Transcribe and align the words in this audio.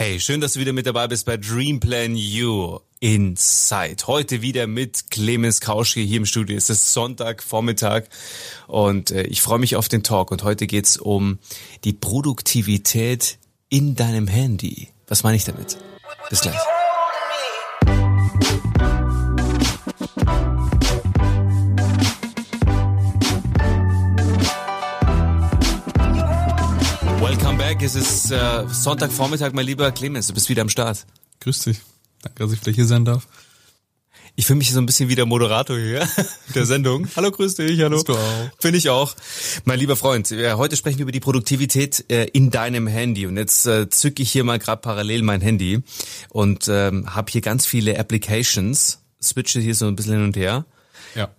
Hey, 0.00 0.20
schön, 0.20 0.40
dass 0.40 0.52
du 0.52 0.60
wieder 0.60 0.72
mit 0.72 0.86
dabei 0.86 1.08
bist 1.08 1.26
bei 1.26 1.36
Dream 1.36 1.80
Plan 1.80 2.14
You 2.14 2.78
Inside. 3.00 4.06
Heute 4.06 4.42
wieder 4.42 4.68
mit 4.68 5.10
Clemens 5.10 5.60
Kauschke 5.60 5.98
hier 5.98 6.18
im 6.18 6.24
Studio. 6.24 6.56
Es 6.56 6.70
ist 6.70 6.92
Sonntagvormittag 6.92 8.04
und 8.68 9.10
äh, 9.10 9.24
ich 9.24 9.42
freue 9.42 9.58
mich 9.58 9.74
auf 9.74 9.88
den 9.88 10.04
Talk. 10.04 10.30
Und 10.30 10.44
heute 10.44 10.68
geht's 10.68 10.98
um 10.98 11.40
die 11.82 11.94
Produktivität 11.94 13.38
in 13.70 13.96
deinem 13.96 14.28
Handy. 14.28 14.90
Was 15.08 15.24
meine 15.24 15.36
ich 15.36 15.42
damit? 15.42 15.78
Bis 16.30 16.42
gleich. 16.42 16.77
Back. 27.78 27.82
Es 27.82 27.94
ist 27.94 28.30
äh, 28.30 28.66
Sonntagvormittag, 28.68 29.52
mein 29.52 29.66
lieber 29.66 29.90
Clemens. 29.92 30.26
Du 30.26 30.34
bist 30.34 30.48
wieder 30.48 30.62
am 30.62 30.68
Start. 30.68 31.06
Grüß 31.40 31.60
dich. 31.60 31.78
Danke, 32.22 32.42
dass 32.42 32.52
ich 32.52 32.60
vielleicht 32.60 32.76
hier 32.76 32.86
sein 32.86 33.04
darf. 33.04 33.26
Ich 34.36 34.46
fühle 34.46 34.58
mich 34.58 34.72
so 34.72 34.78
ein 34.78 34.86
bisschen 34.86 35.08
wie 35.08 35.14
der 35.14 35.26
Moderator 35.26 35.76
hier 35.76 36.08
der 36.54 36.66
Sendung. 36.66 37.08
hallo, 37.16 37.30
grüß 37.30 37.56
dich, 37.56 37.80
hallo. 37.80 38.02
Finde 38.58 38.78
ich 38.78 38.88
auch. 38.88 39.14
Mein 39.64 39.78
lieber 39.78 39.96
Freund, 39.96 40.30
heute 40.30 40.76
sprechen 40.76 40.98
wir 40.98 41.02
über 41.04 41.12
die 41.12 41.20
Produktivität 41.20 42.04
äh, 42.10 42.24
in 42.26 42.50
deinem 42.50 42.86
Handy. 42.86 43.26
Und 43.26 43.36
jetzt 43.36 43.66
äh, 43.66 43.88
zücke 43.88 44.22
ich 44.22 44.30
hier 44.30 44.44
mal 44.44 44.58
gerade 44.58 44.80
parallel 44.80 45.22
mein 45.22 45.40
Handy 45.40 45.82
und 46.30 46.68
ähm, 46.68 47.14
habe 47.14 47.30
hier 47.30 47.40
ganz 47.40 47.66
viele 47.66 47.98
Applications, 47.98 49.00
switche 49.20 49.60
hier 49.60 49.74
so 49.74 49.86
ein 49.86 49.96
bisschen 49.96 50.14
hin 50.14 50.24
und 50.24 50.36
her. 50.36 50.66
Ja. 51.14 51.30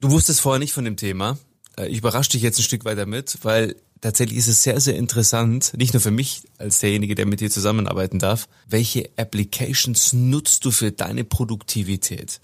Du 0.00 0.10
wusstest 0.10 0.40
vorher 0.40 0.58
nicht 0.58 0.72
von 0.72 0.84
dem 0.84 0.96
Thema. 0.96 1.38
Äh, 1.76 1.88
ich 1.88 1.98
überrasche 1.98 2.30
dich 2.30 2.42
jetzt 2.42 2.58
ein 2.58 2.62
Stück 2.64 2.84
weiter 2.84 3.06
mit, 3.06 3.38
weil 3.42 3.76
tatsächlich 4.04 4.36
ist 4.36 4.48
es 4.48 4.62
sehr, 4.62 4.78
sehr 4.80 4.96
interessant, 4.96 5.72
nicht 5.78 5.94
nur 5.94 6.00
für 6.00 6.10
mich 6.10 6.42
als 6.58 6.80
derjenige, 6.80 7.14
der 7.14 7.24
mit 7.24 7.40
dir 7.40 7.50
zusammenarbeiten 7.50 8.18
darf, 8.18 8.48
welche 8.68 9.08
Applications 9.16 10.12
nutzt 10.12 10.66
du 10.66 10.70
für 10.70 10.92
deine 10.92 11.24
Produktivität? 11.24 12.38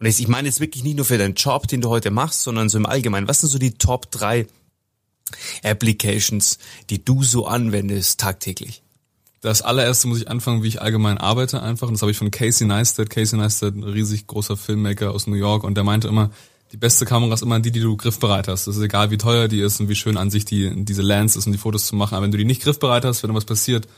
Und 0.00 0.06
ich 0.06 0.26
meine 0.26 0.48
jetzt 0.48 0.58
wirklich 0.58 0.82
nicht 0.82 0.96
nur 0.96 1.04
für 1.04 1.16
deinen 1.16 1.34
Job, 1.34 1.68
den 1.68 1.80
du 1.80 1.90
heute 1.90 2.10
machst, 2.10 2.42
sondern 2.42 2.68
so 2.68 2.76
im 2.76 2.86
Allgemeinen. 2.86 3.28
Was 3.28 3.40
sind 3.40 3.50
so 3.50 3.58
die 3.58 3.72
Top 3.72 4.10
drei 4.10 4.48
Applications, 5.62 6.58
die 6.88 7.04
du 7.04 7.22
so 7.22 7.46
anwendest 7.46 8.18
tagtäglich? 8.18 8.82
Das 9.42 9.62
allererste 9.62 10.08
muss 10.08 10.20
ich 10.20 10.28
anfangen, 10.28 10.64
wie 10.64 10.68
ich 10.68 10.82
allgemein 10.82 11.18
arbeite 11.18 11.62
einfach. 11.62 11.86
Und 11.86 11.94
das 11.94 12.02
habe 12.02 12.10
ich 12.10 12.18
von 12.18 12.32
Casey 12.32 12.66
Neistat. 12.66 13.10
Casey 13.10 13.38
Neistat, 13.38 13.76
ein 13.76 13.84
riesig 13.84 14.26
großer 14.26 14.56
Filmmaker 14.56 15.12
aus 15.12 15.28
New 15.28 15.36
York. 15.36 15.62
Und 15.62 15.76
der 15.76 15.84
meinte 15.84 16.08
immer, 16.08 16.30
die 16.72 16.76
beste 16.76 17.04
Kamera 17.04 17.34
ist 17.34 17.42
immer 17.42 17.58
die, 17.58 17.72
die 17.72 17.80
du 17.80 17.96
griffbereit 17.96 18.46
hast. 18.46 18.66
Das 18.66 18.76
ist 18.76 18.82
egal, 18.82 19.10
wie 19.10 19.18
teuer 19.18 19.48
die 19.48 19.60
ist 19.60 19.80
und 19.80 19.88
wie 19.88 19.96
schön 19.96 20.16
an 20.16 20.30
sich 20.30 20.44
die, 20.44 20.84
diese 20.84 21.02
Lens 21.02 21.36
ist, 21.36 21.46
um 21.46 21.52
die 21.52 21.58
Fotos 21.58 21.86
zu 21.86 21.96
machen. 21.96 22.14
Aber 22.14 22.24
wenn 22.24 22.30
du 22.30 22.38
die 22.38 22.44
nicht 22.44 22.62
griffbereit 22.62 23.04
hast, 23.04 23.22
wenn 23.22 23.34
was 23.34 23.44
passiert, 23.44 23.88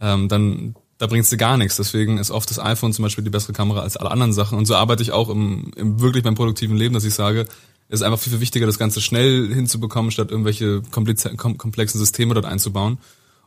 ähm, 0.00 0.28
dann 0.28 0.74
da 0.98 1.06
bringst 1.06 1.30
du 1.30 1.36
gar 1.36 1.56
nichts. 1.56 1.76
Deswegen 1.76 2.18
ist 2.18 2.30
oft 2.30 2.50
das 2.50 2.58
iPhone 2.58 2.92
zum 2.92 3.02
Beispiel 3.02 3.22
die 3.22 3.30
bessere 3.30 3.52
Kamera 3.52 3.80
als 3.80 3.96
alle 3.96 4.10
anderen 4.10 4.32
Sachen. 4.32 4.58
Und 4.58 4.66
so 4.66 4.74
arbeite 4.74 5.02
ich 5.02 5.12
auch 5.12 5.28
im, 5.28 5.70
im 5.76 6.00
wirklich 6.00 6.24
beim 6.24 6.34
produktiven 6.34 6.76
Leben, 6.76 6.94
dass 6.94 7.04
ich 7.04 7.14
sage, 7.14 7.46
es 7.88 8.00
ist 8.00 8.02
einfach 8.02 8.18
viel, 8.18 8.32
viel 8.32 8.40
wichtiger, 8.40 8.66
das 8.66 8.78
Ganze 8.78 9.00
schnell 9.00 9.52
hinzubekommen, 9.52 10.10
statt 10.10 10.30
irgendwelche 10.30 10.82
komplexen 10.90 11.98
Systeme 11.98 12.34
dort 12.34 12.46
einzubauen. 12.46 12.98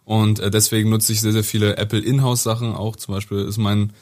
Und 0.06 0.40
äh, 0.40 0.50
deswegen 0.50 0.90
nutze 0.90 1.12
ich 1.12 1.22
sehr, 1.22 1.34
sehr 1.34 1.44
viele 1.44 1.78
Apple 1.78 2.00
Inhouse-Sachen 2.00 2.74
auch. 2.74 2.96
Zum 2.96 3.14
Beispiel 3.16 3.40
ist 3.40 3.58
mein, 3.58 3.94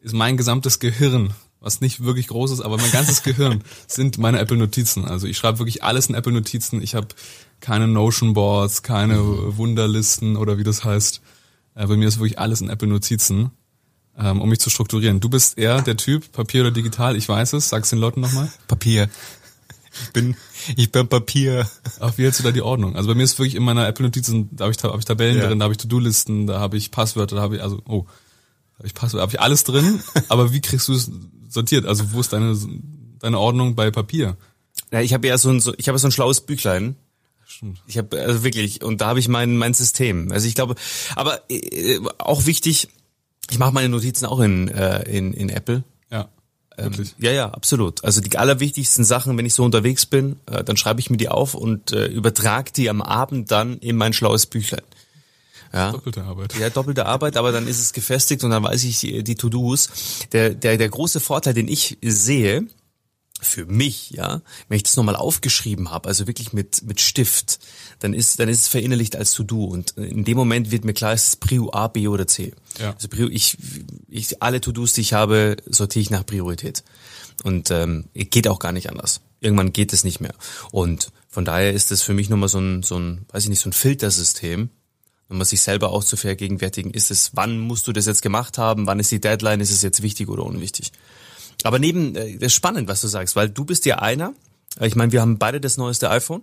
ist 0.00 0.14
mein 0.14 0.36
gesamtes 0.36 0.80
Gehirn 0.80 1.30
was 1.60 1.80
nicht 1.80 2.04
wirklich 2.04 2.28
groß 2.28 2.52
ist, 2.52 2.60
aber 2.60 2.76
mein 2.76 2.90
ganzes 2.90 3.22
Gehirn 3.22 3.62
sind 3.86 4.18
meine 4.18 4.38
Apple 4.38 4.56
Notizen. 4.56 5.04
Also 5.04 5.26
ich 5.26 5.36
schreibe 5.36 5.58
wirklich 5.58 5.82
alles 5.82 6.08
in 6.08 6.14
Apple 6.14 6.32
Notizen. 6.32 6.82
Ich 6.82 6.94
habe 6.94 7.08
keine 7.60 7.88
Notion 7.88 8.34
Boards, 8.34 8.82
keine 8.82 9.16
mhm. 9.16 9.56
Wunderlisten 9.56 10.36
oder 10.36 10.58
wie 10.58 10.64
das 10.64 10.84
heißt. 10.84 11.20
Äh, 11.74 11.86
bei 11.86 11.96
mir 11.96 12.08
ist 12.08 12.18
wirklich 12.18 12.38
alles 12.38 12.60
in 12.60 12.70
Apple 12.70 12.88
Notizen, 12.88 13.50
ähm, 14.18 14.40
um 14.40 14.48
mich 14.48 14.60
zu 14.60 14.70
strukturieren. 14.70 15.20
Du 15.20 15.28
bist 15.28 15.58
eher 15.58 15.82
der 15.82 15.96
Typ, 15.96 16.30
Papier 16.32 16.62
oder 16.62 16.70
digital, 16.70 17.16
ich 17.16 17.28
weiß 17.28 17.54
es. 17.54 17.68
Sag's 17.68 17.90
den 17.90 17.98
Leuten 17.98 18.20
nochmal. 18.20 18.50
Papier. 18.68 19.08
Ich 20.04 20.12
bin, 20.12 20.36
ich 20.76 20.92
bin 20.92 21.08
Papier. 21.08 21.68
Auf 22.00 22.18
wie 22.18 22.24
hältst 22.24 22.40
du 22.40 22.44
da 22.44 22.52
die 22.52 22.62
Ordnung? 22.62 22.96
Also 22.96 23.08
bei 23.08 23.14
mir 23.14 23.22
ist 23.22 23.38
wirklich 23.38 23.54
in 23.54 23.62
meiner 23.62 23.86
Apple 23.86 24.04
Notizen, 24.04 24.50
da 24.54 24.64
habe 24.64 24.74
ich, 24.76 24.82
hab 24.82 24.98
ich 24.98 25.04
Tabellen 25.04 25.38
ja. 25.38 25.46
drin, 25.46 25.58
da 25.58 25.64
habe 25.64 25.72
ich 25.72 25.78
To-Do-Listen, 25.78 26.46
da 26.46 26.60
habe 26.60 26.76
ich 26.76 26.90
Passwörter, 26.90 27.36
da 27.36 27.42
habe 27.42 27.56
ich, 27.56 27.62
also, 27.62 27.80
oh, 27.86 28.04
da 28.72 28.78
habe 28.78 28.86
ich 28.88 28.94
Passwörter, 28.94 29.22
habe 29.22 29.32
ich 29.32 29.40
alles 29.40 29.64
drin, 29.64 30.00
aber 30.28 30.52
wie 30.52 30.60
kriegst 30.60 30.88
du 30.88 30.92
es 30.92 31.10
sortiert? 31.48 31.86
Also 31.86 32.12
wo 32.12 32.20
ist 32.20 32.32
deine, 32.32 32.56
deine 33.18 33.38
Ordnung 33.38 33.74
bei 33.74 33.90
Papier? 33.90 34.36
Ja, 34.90 35.00
ich 35.00 35.14
habe 35.14 35.26
ja 35.26 35.38
so 35.38 35.50
ein, 35.50 35.60
so, 35.60 35.74
ich 35.76 35.88
habe 35.88 35.98
so 35.98 36.08
ein 36.08 36.12
schlaues 36.12 36.40
Büchlein. 36.40 36.96
Stimmt. 37.46 37.82
Ich 37.86 37.96
habe 37.96 38.20
also 38.20 38.44
wirklich 38.44 38.82
und 38.82 39.00
da 39.00 39.06
habe 39.06 39.18
ich 39.18 39.28
mein 39.28 39.56
mein 39.56 39.72
System. 39.72 40.30
Also 40.32 40.46
ich 40.46 40.54
glaube, 40.54 40.74
aber 41.14 41.40
äh, 41.50 42.00
auch 42.18 42.44
wichtig, 42.46 42.88
ich 43.50 43.58
mache 43.58 43.72
meine 43.72 43.88
Notizen 43.88 44.26
auch 44.26 44.40
in 44.40 44.68
äh, 44.68 45.02
in 45.04 45.32
in 45.32 45.48
Apple. 45.48 45.84
Ja. 46.10 46.28
Ähm, 46.76 46.92
ja, 47.18 47.32
ja, 47.32 47.50
absolut. 47.50 48.04
Also 48.04 48.20
die 48.20 48.36
allerwichtigsten 48.36 49.04
Sachen, 49.04 49.38
wenn 49.38 49.46
ich 49.46 49.54
so 49.54 49.64
unterwegs 49.64 50.04
bin, 50.06 50.36
äh, 50.46 50.64
dann 50.64 50.76
schreibe 50.76 51.00
ich 51.00 51.08
mir 51.08 51.16
die 51.16 51.28
auf 51.28 51.54
und 51.54 51.92
äh, 51.92 52.06
übertrage 52.06 52.72
die 52.72 52.90
am 52.90 53.00
Abend 53.00 53.50
dann 53.50 53.78
in 53.78 53.96
mein 53.96 54.12
schlaues 54.12 54.46
Büchlein. 54.46 54.82
Ja. 55.76 55.92
Doppelte 55.92 56.24
Arbeit. 56.24 56.54
Ja, 56.58 56.70
doppelte 56.70 57.04
Arbeit, 57.04 57.36
aber 57.36 57.52
dann 57.52 57.68
ist 57.68 57.80
es 57.80 57.92
gefestigt 57.92 58.42
und 58.44 58.50
dann 58.50 58.62
weiß 58.62 58.82
ich 58.84 58.98
die, 59.00 59.22
die 59.22 59.34
To-Dos. 59.34 59.90
Der, 60.32 60.54
der, 60.54 60.78
der 60.78 60.88
große 60.88 61.20
Vorteil, 61.20 61.52
den 61.52 61.68
ich 61.68 61.98
sehe, 62.02 62.66
für 63.42 63.66
mich, 63.66 64.10
ja, 64.10 64.40
wenn 64.68 64.76
ich 64.76 64.84
das 64.84 64.96
nochmal 64.96 65.16
aufgeschrieben 65.16 65.90
habe, 65.90 66.08
also 66.08 66.26
wirklich 66.26 66.54
mit 66.54 66.82
mit 66.84 67.02
Stift, 67.02 67.58
dann 67.98 68.14
ist 68.14 68.40
dann 68.40 68.48
ist 68.48 68.62
es 68.62 68.68
verinnerlicht 68.68 69.14
als 69.14 69.32
To-Do 69.32 69.64
und 69.64 69.90
in 69.98 70.24
dem 70.24 70.38
Moment 70.38 70.70
wird 70.70 70.86
mir 70.86 70.94
klar, 70.94 71.12
ist 71.12 71.28
es 71.28 71.36
Prio 71.36 71.70
A, 71.72 71.88
B 71.88 72.08
oder 72.08 72.26
C. 72.26 72.54
Ja. 72.78 72.94
Also 72.94 73.08
Prio, 73.08 73.28
ich, 73.28 73.58
ich 74.08 74.42
alle 74.42 74.62
To-Dos, 74.62 74.94
die 74.94 75.02
ich 75.02 75.12
habe, 75.12 75.56
sortiere 75.66 76.00
ich 76.00 76.10
nach 76.10 76.24
Priorität 76.24 76.82
und 77.44 77.70
ähm, 77.70 78.06
geht 78.14 78.48
auch 78.48 78.58
gar 78.58 78.72
nicht 78.72 78.88
anders. 78.88 79.20
Irgendwann 79.40 79.74
geht 79.74 79.92
es 79.92 80.02
nicht 80.02 80.20
mehr 80.20 80.34
und 80.70 81.12
von 81.28 81.44
daher 81.44 81.74
ist 81.74 81.92
es 81.92 82.00
für 82.00 82.14
mich 82.14 82.30
nochmal 82.30 82.48
so 82.48 82.58
ein 82.58 82.82
so 82.82 82.98
ein, 82.98 83.26
weiß 83.32 83.44
ich 83.44 83.50
nicht, 83.50 83.60
so 83.60 83.68
ein 83.68 83.74
Filtersystem, 83.74 84.70
wenn 85.28 85.38
man 85.38 85.46
sich 85.46 85.60
selber 85.60 85.90
auch 85.90 86.04
zu 86.04 86.16
vergegenwärtigen, 86.16 86.92
ist 86.92 87.10
es, 87.10 87.32
wann 87.34 87.58
musst 87.58 87.88
du 87.88 87.92
das 87.92 88.06
jetzt 88.06 88.22
gemacht 88.22 88.58
haben, 88.58 88.86
wann 88.86 89.00
ist 89.00 89.10
die 89.10 89.20
Deadline, 89.20 89.60
ist 89.60 89.70
es 89.70 89.82
jetzt 89.82 90.02
wichtig 90.02 90.28
oder 90.28 90.44
unwichtig. 90.44 90.92
Aber 91.64 91.78
neben, 91.78 92.14
äh, 92.14 92.34
das 92.34 92.48
ist 92.48 92.54
spannend, 92.54 92.88
was 92.88 93.00
du 93.00 93.08
sagst, 93.08 93.36
weil 93.36 93.48
du 93.48 93.64
bist 93.64 93.86
ja 93.86 93.98
einer, 93.98 94.34
ich 94.80 94.94
meine, 94.94 95.12
wir 95.12 95.20
haben 95.20 95.38
beide 95.38 95.60
das 95.60 95.76
neueste 95.78 96.10
iPhone. 96.10 96.42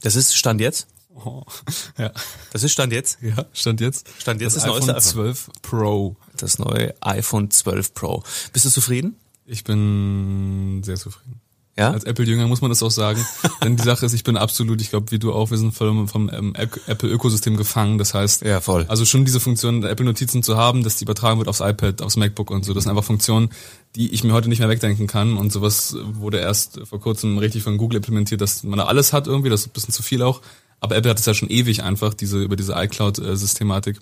Das 0.00 0.16
ist 0.16 0.36
Stand 0.36 0.60
jetzt. 0.60 0.86
Oh, 1.14 1.42
ja. 1.98 2.12
Das 2.52 2.62
ist 2.62 2.72
Stand 2.72 2.92
jetzt? 2.92 3.18
Ja, 3.22 3.46
Stand 3.52 3.80
jetzt. 3.80 4.06
Stand 4.20 4.40
jetzt 4.40 4.56
das, 4.56 4.64
das 4.64 4.70
neueste 4.70 4.96
iPhone 4.96 5.34
12 5.34 5.50
Pro. 5.62 6.16
Das 6.36 6.58
neue 6.58 6.94
iPhone 7.00 7.50
12 7.50 7.94
Pro. 7.94 8.22
Bist 8.52 8.64
du 8.64 8.70
zufrieden? 8.70 9.16
Ich 9.46 9.64
bin 9.64 10.82
sehr 10.84 10.96
zufrieden. 10.96 11.40
Ja? 11.78 11.92
Als 11.92 12.02
Apple-Jünger 12.02 12.48
muss 12.48 12.60
man 12.60 12.70
das 12.70 12.82
auch 12.82 12.90
sagen. 12.90 13.24
Denn 13.62 13.76
die 13.76 13.82
Sache 13.84 14.04
ist, 14.04 14.12
ich 14.12 14.24
bin 14.24 14.36
absolut, 14.36 14.80
ich 14.82 14.90
glaube, 14.90 15.12
wie 15.12 15.20
du 15.20 15.32
auch, 15.32 15.50
wir 15.50 15.58
sind 15.58 15.72
voll 15.72 16.08
vom 16.08 16.28
ähm, 16.32 16.54
Apple-Ökosystem 16.54 17.56
gefangen. 17.56 17.98
Das 17.98 18.14
heißt, 18.14 18.42
ja, 18.42 18.60
voll. 18.60 18.84
also 18.88 19.04
schon 19.04 19.24
diese 19.24 19.38
Funktion, 19.38 19.84
Apple-Notizen 19.84 20.42
zu 20.42 20.56
haben, 20.56 20.82
dass 20.82 20.96
die 20.96 21.04
übertragen 21.04 21.38
wird 21.38 21.48
aufs 21.48 21.60
iPad, 21.60 22.02
aufs 22.02 22.16
MacBook 22.16 22.50
und 22.50 22.64
so. 22.64 22.74
Das 22.74 22.82
sind 22.82 22.90
einfach 22.90 23.04
Funktionen, 23.04 23.50
die 23.94 24.12
ich 24.12 24.24
mir 24.24 24.32
heute 24.32 24.48
nicht 24.48 24.58
mehr 24.58 24.68
wegdenken 24.68 25.06
kann. 25.06 25.36
Und 25.36 25.52
sowas 25.52 25.96
wurde 26.02 26.38
erst 26.38 26.80
vor 26.84 27.00
kurzem 27.00 27.38
richtig 27.38 27.62
von 27.62 27.78
Google 27.78 27.98
implementiert, 27.98 28.40
dass 28.40 28.64
man 28.64 28.78
da 28.78 28.86
alles 28.86 29.12
hat 29.12 29.28
irgendwie. 29.28 29.48
Das 29.48 29.60
ist 29.60 29.68
ein 29.68 29.72
bisschen 29.72 29.94
zu 29.94 30.02
viel 30.02 30.22
auch. 30.22 30.42
Aber 30.80 30.96
Apple 30.96 31.10
hat 31.10 31.20
es 31.20 31.26
ja 31.26 31.34
schon 31.34 31.48
ewig 31.48 31.84
einfach, 31.84 32.12
diese 32.12 32.42
über 32.42 32.56
diese 32.56 32.72
iCloud-Systematik, 32.72 34.00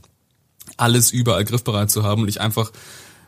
alles 0.78 1.10
überall 1.10 1.44
griffbereit 1.44 1.91
zu 1.91 2.04
haben 2.04 2.22
und 2.22 2.28
ich 2.28 2.41
einfach 2.41 2.70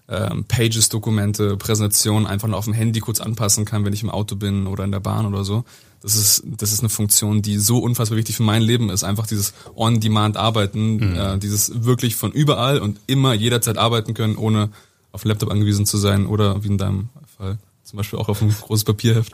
ähm, 0.08 0.44
Pages, 0.44 0.88
Dokumente, 0.88 1.56
Präsentationen 1.56 2.26
einfach 2.26 2.48
nur 2.48 2.56
auf 2.56 2.64
dem 2.64 2.74
Handy 2.74 3.00
kurz 3.00 3.20
anpassen 3.20 3.64
kann, 3.64 3.84
wenn 3.84 3.92
ich 3.92 4.02
im 4.02 4.10
Auto 4.10 4.36
bin 4.36 4.66
oder 4.66 4.84
in 4.84 4.92
der 4.92 5.00
Bahn 5.00 5.26
oder 5.26 5.44
so. 5.44 5.64
Das 6.00 6.16
ist, 6.16 6.44
das 6.46 6.72
ist 6.72 6.80
eine 6.80 6.88
Funktion, 6.88 7.42
die 7.42 7.58
so 7.58 7.78
unfassbar 7.78 8.16
wichtig 8.16 8.36
für 8.36 8.42
mein 8.44 8.62
Leben 8.62 8.88
ist. 8.88 9.04
Einfach 9.04 9.26
dieses 9.26 9.52
On-Demand-Arbeiten, 9.74 10.96
mhm. 10.96 11.16
äh, 11.16 11.38
dieses 11.38 11.84
wirklich 11.84 12.16
von 12.16 12.32
überall 12.32 12.78
und 12.78 13.00
immer 13.06 13.34
jederzeit 13.34 13.78
arbeiten 13.78 14.14
können, 14.14 14.36
ohne 14.36 14.70
auf 15.12 15.22
den 15.22 15.28
Laptop 15.28 15.50
angewiesen 15.50 15.86
zu 15.86 15.96
sein 15.96 16.26
oder 16.26 16.62
wie 16.62 16.68
in 16.68 16.78
deinem 16.78 17.08
Fall 17.36 17.58
zum 17.88 17.96
Beispiel 17.96 18.18
auch 18.18 18.28
auf 18.28 18.42
ein 18.42 18.50
großes 18.50 18.84
Papierheft. 18.84 19.32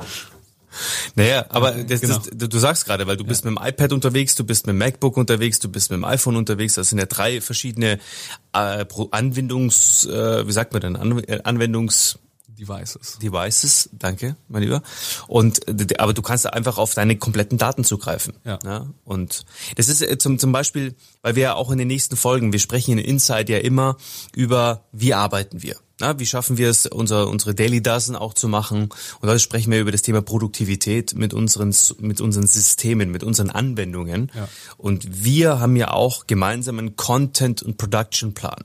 Naja, 1.14 1.46
aber 1.48 1.72
das, 1.72 2.00
genau. 2.00 2.18
das, 2.18 2.48
du 2.48 2.58
sagst 2.58 2.84
gerade, 2.84 3.06
weil 3.06 3.16
du 3.16 3.24
ja. 3.24 3.28
bist 3.28 3.44
mit 3.44 3.56
dem 3.56 3.64
iPad 3.64 3.92
unterwegs, 3.92 4.34
du 4.34 4.44
bist 4.44 4.66
mit 4.66 4.74
dem 4.74 4.78
MacBook 4.78 5.16
unterwegs, 5.16 5.58
du 5.58 5.68
bist 5.68 5.90
mit 5.90 5.98
dem 5.98 6.04
iPhone 6.04 6.36
unterwegs. 6.36 6.74
Das 6.74 6.90
sind 6.90 6.98
ja 6.98 7.06
drei 7.06 7.40
verschiedene 7.40 7.98
äh, 8.52 8.84
Anwendungs, 9.10 10.06
äh, 10.06 10.46
wie 10.46 10.52
sagt 10.52 10.72
man 10.72 10.82
denn, 10.82 11.24
äh, 11.26 11.40
Anwendungs 11.44 12.18
Devices. 12.58 13.18
Devices, 13.20 13.90
danke, 13.92 14.36
mein 14.48 14.62
Lieber. 14.62 14.82
Und 15.26 15.60
aber 16.00 16.14
du 16.14 16.22
kannst 16.22 16.52
einfach 16.52 16.78
auf 16.78 16.94
deine 16.94 17.16
kompletten 17.16 17.58
Daten 17.58 17.84
zugreifen. 17.84 18.34
Ja. 18.44 18.58
ja? 18.64 18.86
Und 19.04 19.44
das 19.76 19.88
ist 19.88 20.02
äh, 20.02 20.18
zum 20.18 20.38
zum 20.38 20.52
Beispiel, 20.52 20.94
weil 21.22 21.36
wir 21.36 21.42
ja 21.42 21.54
auch 21.54 21.70
in 21.70 21.78
den 21.78 21.88
nächsten 21.88 22.16
Folgen, 22.16 22.52
wir 22.52 22.60
sprechen 22.60 22.98
in 22.98 23.04
Inside 23.04 23.52
ja 23.52 23.58
immer 23.58 23.96
über, 24.34 24.84
wie 24.92 25.14
arbeiten 25.14 25.62
wir. 25.62 25.76
Na, 26.00 26.18
wie 26.18 26.26
schaffen 26.26 26.58
wir 26.58 26.70
es, 26.70 26.86
unser, 26.86 27.28
unsere 27.28 27.54
Daily 27.54 27.80
Dozen 27.80 28.16
auch 28.16 28.34
zu 28.34 28.48
machen? 28.48 28.88
Und 29.20 29.28
heute 29.28 29.38
sprechen 29.38 29.70
wir 29.70 29.80
über 29.80 29.92
das 29.92 30.02
Thema 30.02 30.22
Produktivität 30.22 31.14
mit 31.14 31.32
unseren, 31.32 31.74
mit 32.00 32.20
unseren 32.20 32.48
Systemen, 32.48 33.12
mit 33.12 33.22
unseren 33.22 33.50
Anwendungen. 33.50 34.32
Ja. 34.34 34.48
Und 34.76 35.24
wir 35.24 35.60
haben 35.60 35.76
ja 35.76 35.92
auch 35.92 36.26
gemeinsam 36.26 36.80
einen 36.80 36.96
Content- 36.96 37.62
und 37.62 37.76
Production-Plan. 37.76 38.64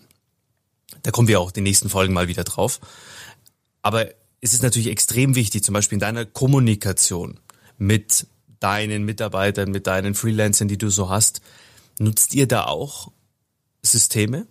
Da 1.04 1.12
kommen 1.12 1.28
wir 1.28 1.40
auch 1.40 1.52
die 1.52 1.62
nächsten 1.62 1.90
Folgen 1.90 2.14
mal 2.14 2.28
wieder 2.28 2.44
drauf. 2.44 2.80
Aber 3.82 4.08
es 4.42 4.54
ist 4.54 4.64
natürlich 4.64 4.90
extrem 4.90 5.36
wichtig, 5.36 5.64
zum 5.64 5.74
Beispiel 5.74 5.98
in 5.98 6.02
deiner 6.02 6.26
Kommunikation 6.26 7.40
mit 7.78 8.28
deinen 8.60 9.04
Mitarbeitern, 9.06 9.72
mit 9.72 9.88
deinen 9.88 10.16
Freelancern, 10.16 10.68
die 10.68 10.78
du 10.78 10.90
so 10.90 11.10
hast, 11.10 11.42
nutzt 11.98 12.34
ihr 12.34 12.48
da 12.48 12.66
auch 12.66 13.12
Systeme? 13.82 14.48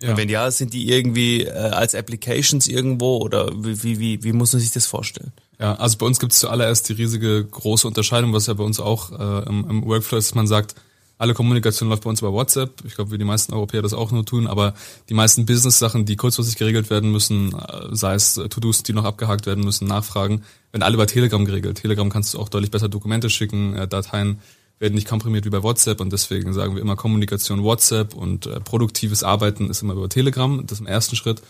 Ja. 0.00 0.10
Und 0.10 0.16
wenn 0.16 0.28
ja, 0.28 0.50
sind 0.50 0.74
die 0.74 0.88
irgendwie 0.88 1.42
äh, 1.42 1.50
als 1.50 1.94
Applications 1.94 2.66
irgendwo 2.66 3.18
oder 3.18 3.50
wie, 3.54 4.00
wie, 4.00 4.24
wie 4.24 4.32
muss 4.32 4.52
man 4.52 4.60
sich 4.60 4.72
das 4.72 4.86
vorstellen? 4.86 5.32
Ja, 5.60 5.76
also 5.76 5.98
bei 5.98 6.06
uns 6.06 6.18
gibt 6.18 6.32
es 6.32 6.40
zuallererst 6.40 6.88
die 6.88 6.94
riesige 6.94 7.44
große 7.44 7.86
Unterscheidung, 7.86 8.32
was 8.32 8.48
ja 8.48 8.54
bei 8.54 8.64
uns 8.64 8.80
auch 8.80 9.12
äh, 9.12 9.48
im, 9.48 9.68
im 9.68 9.84
Workflow 9.84 10.18
ist, 10.18 10.34
man 10.34 10.48
sagt, 10.48 10.74
alle 11.22 11.34
Kommunikation 11.34 11.88
läuft 11.88 12.02
bei 12.02 12.10
uns 12.10 12.20
über 12.20 12.32
WhatsApp. 12.32 12.82
Ich 12.84 12.96
glaube, 12.96 13.12
wie 13.12 13.18
die 13.18 13.24
meisten 13.24 13.52
Europäer 13.52 13.80
das 13.80 13.94
auch 13.94 14.10
nur 14.10 14.26
tun, 14.26 14.48
aber 14.48 14.74
die 15.08 15.14
meisten 15.14 15.46
Business-Sachen, 15.46 16.04
die 16.04 16.16
kurzfristig 16.16 16.56
geregelt 16.56 16.90
werden 16.90 17.12
müssen, 17.12 17.54
äh, 17.54 17.94
sei 17.94 18.14
es 18.14 18.34
To-Dos, 18.34 18.82
die 18.82 18.92
noch 18.92 19.04
abgehakt 19.04 19.46
werden 19.46 19.62
müssen, 19.62 19.86
Nachfragen, 19.86 20.42
werden 20.72 20.82
alle 20.82 20.94
über 20.94 21.06
Telegram 21.06 21.44
geregelt. 21.44 21.78
Telegram 21.78 22.10
kannst 22.10 22.34
du 22.34 22.40
auch 22.40 22.48
deutlich 22.48 22.72
besser 22.72 22.88
Dokumente 22.88 23.30
schicken, 23.30 23.76
äh, 23.76 23.86
Dateien 23.86 24.40
werden 24.80 24.94
nicht 24.94 25.06
komprimiert 25.06 25.44
wie 25.44 25.50
bei 25.50 25.62
WhatsApp 25.62 26.00
und 26.00 26.12
deswegen 26.12 26.52
sagen 26.54 26.74
wir 26.74 26.82
immer 26.82 26.96
Kommunikation 26.96 27.62
WhatsApp 27.62 28.14
und 28.14 28.46
äh, 28.46 28.58
produktives 28.58 29.22
Arbeiten 29.22 29.70
ist 29.70 29.80
immer 29.80 29.92
über 29.92 30.08
Telegram, 30.08 30.66
das 30.66 30.78
ist 30.78 30.80
im 30.80 30.88
ersten 30.88 31.14
Schritt. 31.14 31.40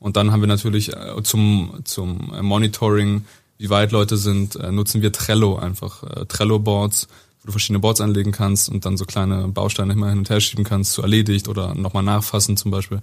Und 0.00 0.16
dann 0.16 0.32
haben 0.32 0.40
wir 0.40 0.48
natürlich 0.48 0.92
äh, 0.92 1.22
zum, 1.22 1.82
zum 1.84 2.32
Monitoring, 2.42 3.26
wie 3.58 3.70
weit 3.70 3.92
Leute 3.92 4.16
sind, 4.16 4.56
äh, 4.56 4.72
nutzen 4.72 5.02
wir 5.02 5.12
Trello 5.12 5.54
einfach, 5.56 6.02
äh, 6.02 6.26
Trello-Boards, 6.26 7.06
wo 7.40 7.46
du 7.46 7.52
verschiedene 7.52 7.78
Boards 7.78 8.00
anlegen 8.00 8.32
kannst 8.32 8.68
und 8.68 8.84
dann 8.84 8.96
so 8.96 9.04
kleine 9.04 9.48
Bausteine 9.48 9.92
immer 9.92 10.10
hin 10.10 10.18
und 10.18 10.30
her 10.30 10.40
schieben 10.40 10.64
kannst, 10.64 10.92
zu 10.92 11.02
erledigt 11.02 11.48
oder 11.48 11.74
nochmal 11.74 12.02
nachfassen 12.02 12.56
zum 12.56 12.70
Beispiel. 12.70 13.00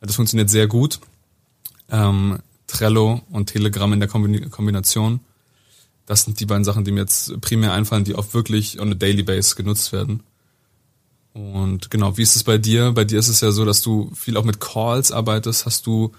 Das 0.00 0.16
funktioniert 0.16 0.50
sehr 0.50 0.66
gut. 0.66 1.00
Ähm, 1.90 2.38
Trello 2.66 3.22
und 3.30 3.46
Telegram 3.46 3.92
in 3.92 4.00
der 4.00 4.08
Kombination. 4.08 5.20
Das 6.06 6.22
sind 6.24 6.40
die 6.40 6.46
beiden 6.46 6.64
Sachen, 6.64 6.84
die 6.84 6.92
mir 6.92 7.00
jetzt 7.00 7.40
primär 7.40 7.72
einfallen, 7.72 8.04
die 8.04 8.14
auch 8.14 8.34
wirklich 8.34 8.80
on 8.80 8.92
a 8.92 8.94
daily 8.94 9.22
base 9.22 9.54
genutzt 9.54 9.92
werden. 9.92 10.22
Und 11.32 11.90
genau, 11.90 12.16
wie 12.16 12.22
ist 12.22 12.36
es 12.36 12.44
bei 12.44 12.58
dir? 12.58 12.92
Bei 12.92 13.04
dir 13.04 13.18
ist 13.18 13.28
es 13.28 13.40
ja 13.40 13.50
so, 13.50 13.64
dass 13.64 13.82
du 13.82 14.10
viel 14.14 14.36
auch 14.36 14.44
mit 14.44 14.60
Calls 14.60 15.12
arbeitest. 15.12 15.66
Hast 15.66 15.86
du 15.86 16.12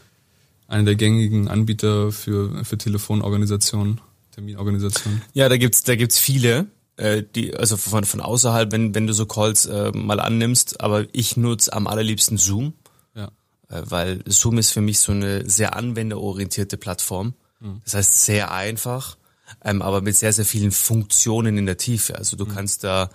einen 0.68 0.85
der 0.85 0.95
gängigen 0.95 1.47
Anbieter 1.47 2.11
für, 2.11 2.65
für 2.65 2.77
Telefonorganisationen, 2.77 4.01
Terminorganisationen? 4.31 5.21
Ja, 5.33 5.47
da 5.47 5.57
gibt's, 5.57 5.83
da 5.83 5.95
gibt's 5.95 6.19
viele 6.19 6.68
äh, 6.97 7.24
die, 7.24 7.56
also 7.56 7.77
von, 7.77 8.03
von 8.03 8.21
außerhalb, 8.21 8.71
wenn, 8.71 8.95
wenn 8.95 9.07
du 9.07 9.13
so 9.13 9.25
Calls 9.25 9.65
äh, 9.65 9.92
mal 9.92 10.19
annimmst, 10.19 10.81
aber 10.81 11.06
ich 11.12 11.38
nutze 11.38 11.74
am 11.74 11.88
allerliebsten 11.88 12.38
Zoom. 12.38 12.74
Ja. 13.13 13.31
Äh, 13.69 13.81
weil 13.86 14.24
Zoom 14.27 14.57
ist 14.57 14.71
für 14.71 14.81
mich 14.81 15.00
so 15.00 15.12
eine 15.12 15.50
sehr 15.50 15.75
anwenderorientierte 15.75 16.77
Plattform. 16.77 17.33
Mhm. 17.59 17.81
Das 17.83 17.95
heißt 17.95 18.25
sehr 18.25 18.51
einfach, 18.51 19.18
ähm, 19.63 19.81
aber 19.81 20.01
mit 20.01 20.15
sehr, 20.15 20.33
sehr 20.33 20.45
vielen 20.45 20.71
Funktionen 20.71 21.57
in 21.57 21.65
der 21.65 21.77
Tiefe. 21.77 22.18
Also 22.18 22.38
du 22.38 22.45
mhm. 22.45 22.50
kannst 22.50 22.83
da 22.83 23.09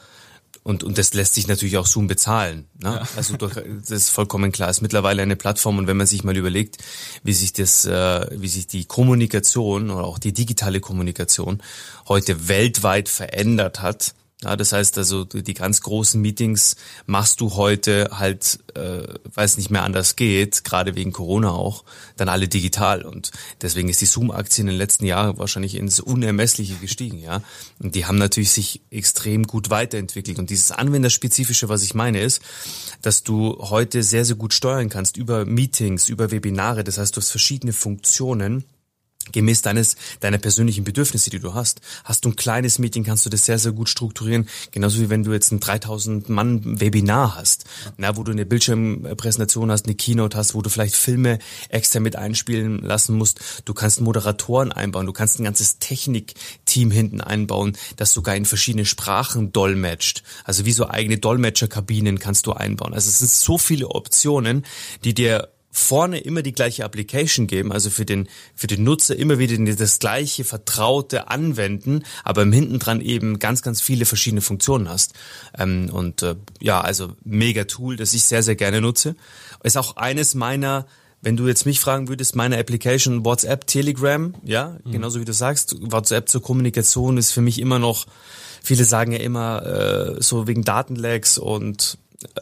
und, 0.63 0.85
und 0.85 0.99
das 0.99 1.15
lässt 1.15 1.35
sich 1.35 1.49
natürlich 1.49 1.79
auch 1.79 1.87
Zoom 1.87 2.07
bezahlen. 2.07 2.67
Ne? 2.83 2.91
Ja. 2.91 3.09
Also 3.17 3.37
durch, 3.37 3.55
das 3.55 3.91
ist 3.91 4.11
vollkommen 4.11 4.53
klar. 4.53 4.69
Es 4.69 4.79
ist 4.79 4.83
mittlerweile 4.83 5.23
eine 5.23 5.37
Plattform 5.37 5.79
und 5.79 5.87
wenn 5.87 5.97
man 5.97 6.07
sich 6.07 6.23
mal 6.23 6.37
überlegt, 6.37 6.77
wie 7.23 7.33
sich 7.33 7.53
das, 7.53 7.87
äh, 7.87 8.27
wie 8.31 8.49
sich 8.49 8.67
die 8.67 8.85
Kommunikation 8.85 9.91
oder 9.91 10.05
auch 10.05 10.19
die 10.19 10.33
digitale 10.33 10.81
Kommunikation 10.81 11.63
heute 12.09 12.49
weltweit 12.49 13.09
verändert 13.09 13.81
hat, 13.81 14.15
ja, 14.43 14.57
das 14.57 14.73
heißt 14.73 14.97
also, 14.97 15.25
die 15.25 15.53
ganz 15.53 15.83
großen 15.83 16.19
Meetings 16.19 16.77
machst 17.05 17.43
du 17.43 17.57
heute 17.57 18.09
halt, 18.13 18.61
äh, 18.75 19.03
weil 19.35 19.45
es 19.45 19.59
nicht 19.59 19.71
mehr 19.71 19.83
anders 19.83 20.17
geht, 20.17 20.65
gerade 20.65 20.95
wegen 20.95 21.13
Corona 21.13 21.51
auch, 21.51 21.85
dann 22.17 22.31
alle 22.31 22.49
digital. 22.49 23.03
Und 23.03 23.33
deswegen 23.61 23.91
ist 23.91 24.01
die 24.01 24.07
Zoom-Aktie 24.07 24.63
in 24.63 24.69
den 24.69 24.77
letzten 24.77 25.05
Jahren 25.05 25.37
wahrscheinlich 25.37 25.75
ins 25.75 26.01
Unermessliche 26.01 26.77
gestiegen, 26.77 27.19
ja. 27.19 27.43
Und 27.81 27.95
die 27.95 28.07
haben 28.07 28.17
natürlich 28.17 28.53
sich 28.53 28.81
extrem 28.91 29.47
gut 29.47 29.69
weiterentwickelt. 29.69 30.39
Und 30.39 30.49
dieses 30.49 30.73
Anwenderspezifische, 30.73 31.69
was 31.69 31.83
ich 31.83 31.93
meine, 31.93 32.23
ist, 32.23 32.41
dass 33.03 33.23
du 33.23 33.59
heute 33.59 34.03
sehr, 34.03 34.25
sehr 34.25 34.37
gut 34.37 34.55
steuern 34.55 34.89
kannst 34.89 35.19
über 35.19 35.45
Meetings, 35.45 36.09
über 36.09 36.31
Webinare. 36.31 36.83
Das 36.83 36.97
heißt, 36.97 37.15
du 37.15 37.21
hast 37.21 37.31
verschiedene 37.31 37.75
Funktionen 37.75 38.65
gemäß 39.33 39.63
deines, 39.63 39.97
deiner 40.21 40.39
persönlichen 40.39 40.85
Bedürfnisse, 40.85 41.31
die 41.31 41.39
du 41.39 41.55
hast. 41.55 41.81
Hast 42.05 42.25
du 42.25 42.31
ein 42.31 42.37
kleines 42.37 42.79
Meeting, 42.79 43.05
kannst 43.05 43.27
du 43.27 43.31
das 43.31 43.45
sehr, 43.45 43.59
sehr 43.59 43.73
gut 43.73 43.89
strukturieren. 43.89 44.49
Genauso 44.71 45.01
wie 45.01 45.11
wenn 45.11 45.25
du 45.25 45.33
jetzt 45.33 45.53
ein 45.53 45.61
3000 45.61 46.29
Mann 46.29 46.81
Webinar 46.81 47.37
hast, 47.37 47.65
ja. 47.85 47.93
na, 47.97 48.17
wo 48.17 48.23
du 48.23 48.33
eine 48.33 48.47
Bildschirmpräsentation 48.47 49.71
hast, 49.71 49.87
eine 49.87 49.95
Keynote 49.95 50.37
hast, 50.37 50.55
wo 50.55 50.63
du 50.63 50.71
vielleicht 50.71 50.95
Filme 50.95 51.39
extra 51.69 52.01
mit 52.01 52.17
einspielen 52.17 52.79
lassen 52.79 53.17
musst. 53.17 53.41
Du 53.65 53.75
kannst 53.75 54.01
Moderatoren 54.01 54.73
einbauen. 54.73 55.07
Du 55.07 55.13
kannst 55.13 55.39
ein 55.39 55.45
ganzes 55.45 55.79
Technikteam 55.79 56.91
hinten 56.91 57.21
einbauen, 57.21 57.77
das 57.97 58.13
sogar 58.13 58.37
in 58.37 58.45
verschiedene 58.45 58.85
Sprachen 58.85 59.53
dolmetscht. 59.53 60.23
Also 60.45 60.65
wie 60.65 60.73
so 60.73 60.89
eigene 60.89 61.19
Dolmetscherkabinen 61.19 62.19
kannst 62.19 62.47
du 62.47 62.53
einbauen. 62.53 62.95
Also 62.95 63.09
es 63.09 63.19
sind 63.19 63.31
so 63.31 63.59
viele 63.59 63.89
Optionen, 63.89 64.65
die 65.05 65.15
dir 65.15 65.49
vorne 65.71 66.19
immer 66.19 66.43
die 66.43 66.53
gleiche 66.53 66.85
Application 66.85 67.47
geben, 67.47 67.73
also 67.73 67.91
für 67.91 68.05
den, 68.05 68.29
für 68.55 68.67
den 68.67 68.83
Nutzer 68.83 69.17
immer 69.17 69.39
wieder 69.39 69.57
das 69.75 69.99
gleiche 70.01 70.45
vertraute 70.45 71.29
anwenden, 71.29 72.03
aber 72.25 72.43
im 72.43 72.53
hinten 72.53 72.79
dran 72.79 73.01
eben 73.01 73.39
ganz, 73.39 73.63
ganz 73.63 73.81
viele 73.81 74.05
verschiedene 74.05 74.41
Funktionen 74.41 74.89
hast. 74.89 75.15
Ähm, 75.57 75.91
und 75.93 76.23
äh, 76.23 76.35
ja, 76.61 76.81
also 76.81 77.13
mega 77.25 77.65
Tool, 77.65 77.97
das 77.97 78.15
ich 78.15 78.25
sehr, 78.25 78.43
sehr 78.43 78.57
gerne 78.57 78.81
nutze. 78.81 79.15
Ist 79.63 79.77
auch 79.77 79.97
eines 79.97 80.35
meiner 80.35 80.87
wenn 81.23 81.37
du 81.37 81.47
jetzt 81.49 81.67
mich 81.67 81.81
fragen 81.81 82.09
würdest, 82.09 82.35
meine 82.35 82.59
Application 82.59 83.25
WhatsApp, 83.27 83.67
Telegram, 83.67 84.35
ja, 84.43 84.79
mhm. 84.85 84.93
genauso 84.93 85.21
wie 85.21 85.27
du 85.27 85.35
sagst, 85.35 85.77
WhatsApp 85.81 86.31
zur 86.31 86.41
Kommunikation 86.41 87.19
ist 87.19 87.33
für 87.33 87.43
mich 87.43 87.59
immer 87.61 87.79
noch, 87.79 88.07
viele 88.63 88.85
sagen 88.85 89.13
ja 89.13 89.19
immer, 89.19 89.67
äh, 89.67 90.23
so 90.23 90.47
wegen 90.47 90.65
Datenlags 90.65 91.37
und 91.37 91.99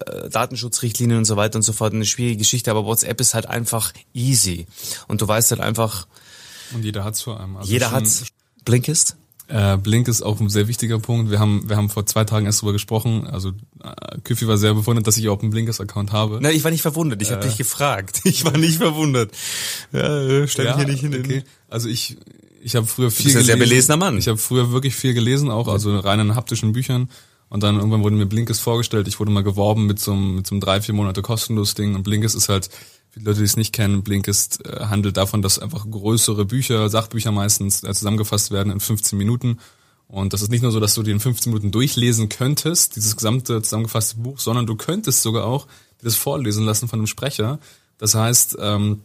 äh, 0.07 0.29
Datenschutzrichtlinien 0.29 1.19
und 1.19 1.25
so 1.25 1.37
weiter 1.37 1.57
und 1.57 1.63
so 1.63 1.73
fort 1.73 1.95
eine 1.95 2.05
schwierige 2.05 2.39
Geschichte, 2.39 2.71
aber 2.71 2.85
WhatsApp 2.85 3.21
ist 3.21 3.35
halt 3.35 3.47
einfach 3.47 3.93
easy. 4.13 4.67
Und 5.07 5.21
du 5.21 5.29
weißt 5.29 5.51
halt 5.53 5.61
einfach. 5.61 6.07
Und 6.75 6.85
jeder 6.85 7.05
hat's 7.05 7.23
vor 7.23 7.41
allem. 7.41 7.57
Also 7.57 7.71
jeder 7.71 7.91
hat's. 7.91 8.25
Blinkist? 8.65 9.17
Äh, 9.49 9.79
Blink 9.79 10.09
ist 10.09 10.21
auch 10.21 10.41
ein 10.41 10.51
sehr 10.51 10.69
wichtiger 10.69 10.99
Punkt. 10.99 11.31
Wir 11.31 11.39
haben, 11.39 11.69
wir 11.69 11.77
haben 11.77 11.89
vor 11.89 12.05
zwei 12.05 12.25
Tagen 12.25 12.45
erst 12.45 12.61
drüber 12.61 12.75
gesprochen. 12.75 13.27
Also 13.27 13.53
äh, 13.83 14.19
Küffi 14.23 14.47
war 14.47 14.59
sehr 14.59 14.75
bewundert, 14.75 15.07
dass 15.07 15.17
ich 15.17 15.29
auch 15.31 15.41
einen 15.41 15.51
Blinkist-Account 15.51 16.13
habe. 16.13 16.39
Nein, 16.43 16.55
ich 16.55 16.65
war 16.65 16.71
nicht 16.71 16.83
verwundert. 16.83 17.23
Ich 17.23 17.31
äh, 17.31 17.33
habe 17.33 17.47
dich 17.47 17.57
gefragt. 17.57 18.21
Ich 18.29 18.45
war 18.45 18.57
nicht 18.59 18.77
verwundert. 18.77 19.31
Ja, 19.91 20.21
äh, 20.21 20.49
stell 20.49 20.67
ja, 20.67 20.77
mich 20.77 20.85
hier 20.85 20.93
nicht 20.93 21.01
hin. 21.01 21.25
Okay. 21.25 21.45
Also 21.69 21.89
ich, 21.89 22.19
ich 22.63 22.77
habe 22.77 22.87
früher 22.87 23.11
viel 23.11 23.25
du 23.25 23.25
bist 23.25 23.35
gelesen. 23.37 23.39
Ein 23.39 23.45
sehr 23.45 23.57
belesener 23.57 23.97
Mann. 23.97 24.19
Ich 24.19 24.29
habe 24.29 24.37
früher 24.37 24.71
wirklich 24.71 24.95
viel 24.95 25.15
gelesen, 25.15 25.51
auch 25.51 25.67
also 25.67 25.99
rein 25.99 26.21
in 26.21 26.35
haptischen 26.35 26.73
Büchern. 26.73 27.09
Und 27.49 27.63
dann 27.63 27.77
irgendwann 27.77 28.03
wurde 28.03 28.17
mir 28.17 28.27
Blinkist 28.27 28.61
vorgestellt. 28.61 29.09
Ich 29.09 29.19
wurde 29.21 29.31
mal 29.31 29.43
geworben 29.43 29.87
mit 29.87 29.99
so 29.99 30.13
einem, 30.13 30.37
mit 30.37 30.47
so 30.47 30.55
einem 30.55 30.61
drei, 30.61 30.81
vier 30.83 30.95
Monate 30.95 31.23
kostenlos 31.23 31.75
Ding. 31.75 31.95
Und 31.95 32.03
Blinkist 32.03 32.37
ist 32.37 32.49
halt, 32.49 32.69
für 33.11 33.21
die 33.21 33.25
Leute, 33.25 33.39
die 33.39 33.45
es 33.45 33.57
nicht 33.57 33.73
kennen, 33.73 34.03
Blinkist 34.03 34.67
äh, 34.67 34.87
handelt 34.87 35.17
davon, 35.17 35.41
dass 35.41 35.59
einfach 35.59 35.91
größere 35.91 36.45
Bücher, 36.45 36.89
Sachbücher 36.91 37.33
meistens 37.33 37.83
äh, 37.83 37.95
zusammengefasst 37.95 38.51
werden 38.51 38.71
in 38.71 38.81
15 38.81 39.17
Minuten. 39.19 39.59
Und 40.09 40.33
das 40.33 40.43
ist 40.43 40.51
nicht 40.51 40.63
nur 40.63 40.73
so, 40.73 40.81
dass 40.81 40.95
du 40.95 41.03
die 41.03 41.11
in 41.11 41.21
15 41.21 41.53
Minuten 41.53 41.71
durchlesen 41.71 42.29
könntest, 42.29 42.97
dieses 42.97 43.17
gesamte 43.17 43.63
zusammengefasste 43.63 44.17
Buch, 44.17 44.39
sondern 44.39 44.67
du 44.67 44.75
könntest 44.75 45.23
sogar 45.23 45.45
auch 45.45 45.67
das 46.03 46.17
vorlesen 46.17 46.65
lassen 46.65 46.89
von 46.89 46.99
einem 46.99 47.07
Sprecher. 47.07 47.59
Das 47.99 48.15
heißt, 48.15 48.57
ähm, 48.61 49.03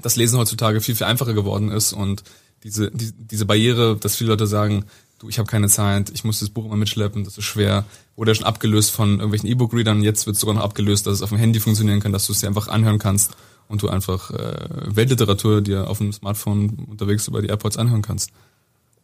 das 0.00 0.16
Lesen 0.16 0.38
heutzutage 0.38 0.80
viel, 0.80 0.94
viel 0.94 1.06
einfacher 1.06 1.34
geworden 1.34 1.70
ist 1.70 1.92
und 1.92 2.24
diese, 2.64 2.90
die, 2.90 3.12
diese 3.12 3.46
Barriere, 3.46 3.96
dass 3.96 4.16
viele 4.16 4.30
Leute 4.30 4.46
sagen, 4.46 4.84
du, 5.22 5.28
ich 5.28 5.38
habe 5.38 5.48
keine 5.48 5.68
Zeit, 5.68 6.10
ich 6.10 6.24
muss 6.24 6.40
das 6.40 6.50
Buch 6.50 6.64
immer 6.64 6.76
mitschleppen, 6.76 7.24
das 7.24 7.38
ist 7.38 7.44
schwer, 7.44 7.84
wurde 8.16 8.32
ja 8.32 8.34
schon 8.34 8.44
abgelöst 8.44 8.90
von 8.90 9.12
irgendwelchen 9.12 9.48
E-Book-Readern, 9.48 10.02
jetzt 10.02 10.26
wird 10.26 10.34
es 10.34 10.40
sogar 10.40 10.54
noch 10.54 10.62
abgelöst, 10.62 11.06
dass 11.06 11.14
es 11.14 11.22
auf 11.22 11.28
dem 11.28 11.38
Handy 11.38 11.60
funktionieren 11.60 12.00
kann, 12.00 12.12
dass 12.12 12.26
du 12.26 12.32
es 12.32 12.40
dir 12.40 12.48
einfach 12.48 12.68
anhören 12.68 12.98
kannst 12.98 13.36
und 13.68 13.82
du 13.82 13.88
einfach 13.88 14.30
äh, 14.32 14.96
Weltliteratur 14.96 15.60
dir 15.60 15.88
auf 15.88 15.98
dem 15.98 16.12
Smartphone 16.12 16.86
unterwegs 16.90 17.28
über 17.28 17.40
die 17.40 17.48
AirPods 17.48 17.76
anhören 17.76 18.02
kannst. 18.02 18.30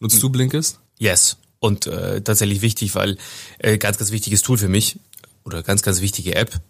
Nutzt 0.01 0.23
du 0.23 0.29
Blinkist? 0.29 0.81
Yes. 0.99 1.37
Und 1.61 1.87
äh, 1.87 2.21
tatsächlich 2.21 2.63
wichtig, 2.63 2.95
weil 2.95 3.17
äh, 3.59 3.79
ganz, 3.79 3.99
ganz 3.99 4.11
wichtiges 4.11 4.43
Tool 4.43 4.59
für 4.59 4.69
mich 4.69 4.99
oder 5.45 5.63
ganz, 5.63 5.83
ganz 5.83 6.01
wichtige 6.01 6.35
App, 6.35 6.61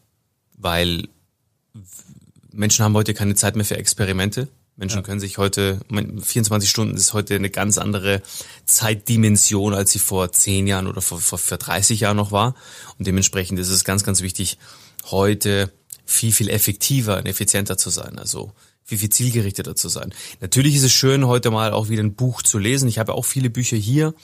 weil 0.57 1.09
Menschen 2.53 2.85
haben 2.85 2.95
heute 2.95 3.15
keine 3.15 3.35
Zeit 3.35 3.57
mehr 3.57 3.65
für 3.65 3.77
Experimente. 3.77 4.49
Menschen 4.79 4.99
ja. 4.99 5.03
können 5.03 5.21
sich 5.21 5.39
heute, 5.39 5.81
24 5.91 6.71
Stunden 6.71 6.97
ist 6.97 7.13
heute 7.13 7.35
eine 7.35 7.51
ganz 7.51 7.79
andere 7.79 8.23
Zeitdimension, 8.65 9.75
als 9.75 9.91
sie 9.91 9.99
vor 9.99 10.31
10 10.31 10.69
Jahren 10.69 10.87
oder 10.87 11.03
vor, 11.03 11.21
vor, 11.21 11.39
vor 11.39 11.59
30 11.59 12.01
Jahren 12.01 12.17
noch 12.17 12.31
war. 12.31 12.55
Und 12.97 13.07
dementsprechend 13.07 13.59
ist 13.59 13.71
es 13.71 13.85
ganz, 13.85 14.05
ganz 14.05 14.23
wichtig, 14.23 14.57
heute 15.11 15.73
viel, 16.07 16.33
viel 16.33 16.49
effektiver 16.49 17.19
und 17.19 17.27
effizienter 17.27 17.77
zu 17.77 17.91
sein. 17.91 18.19
Also 18.21 18.53
viel, 18.89 18.97
viel 18.97 19.11
zielgerichteter 19.11 19.77
zu 19.77 19.91
sein. 19.91 20.15
Natürlich 20.41 20.75
ist 20.75 20.83
es 20.83 20.93
schön, 20.93 21.27
heute 21.27 21.51
mal 21.51 21.73
auch 21.73 21.91
wieder 21.91 22.03
ein 22.03 22.15
Buch 22.15 22.41
zu 22.41 22.59
lesen. 22.59 22.89
Ich 22.89 22.99
habe 22.99 23.13
auch 23.13 23.27
viele 23.27 23.51
Bücher 23.51 23.77
hier, 23.77 24.15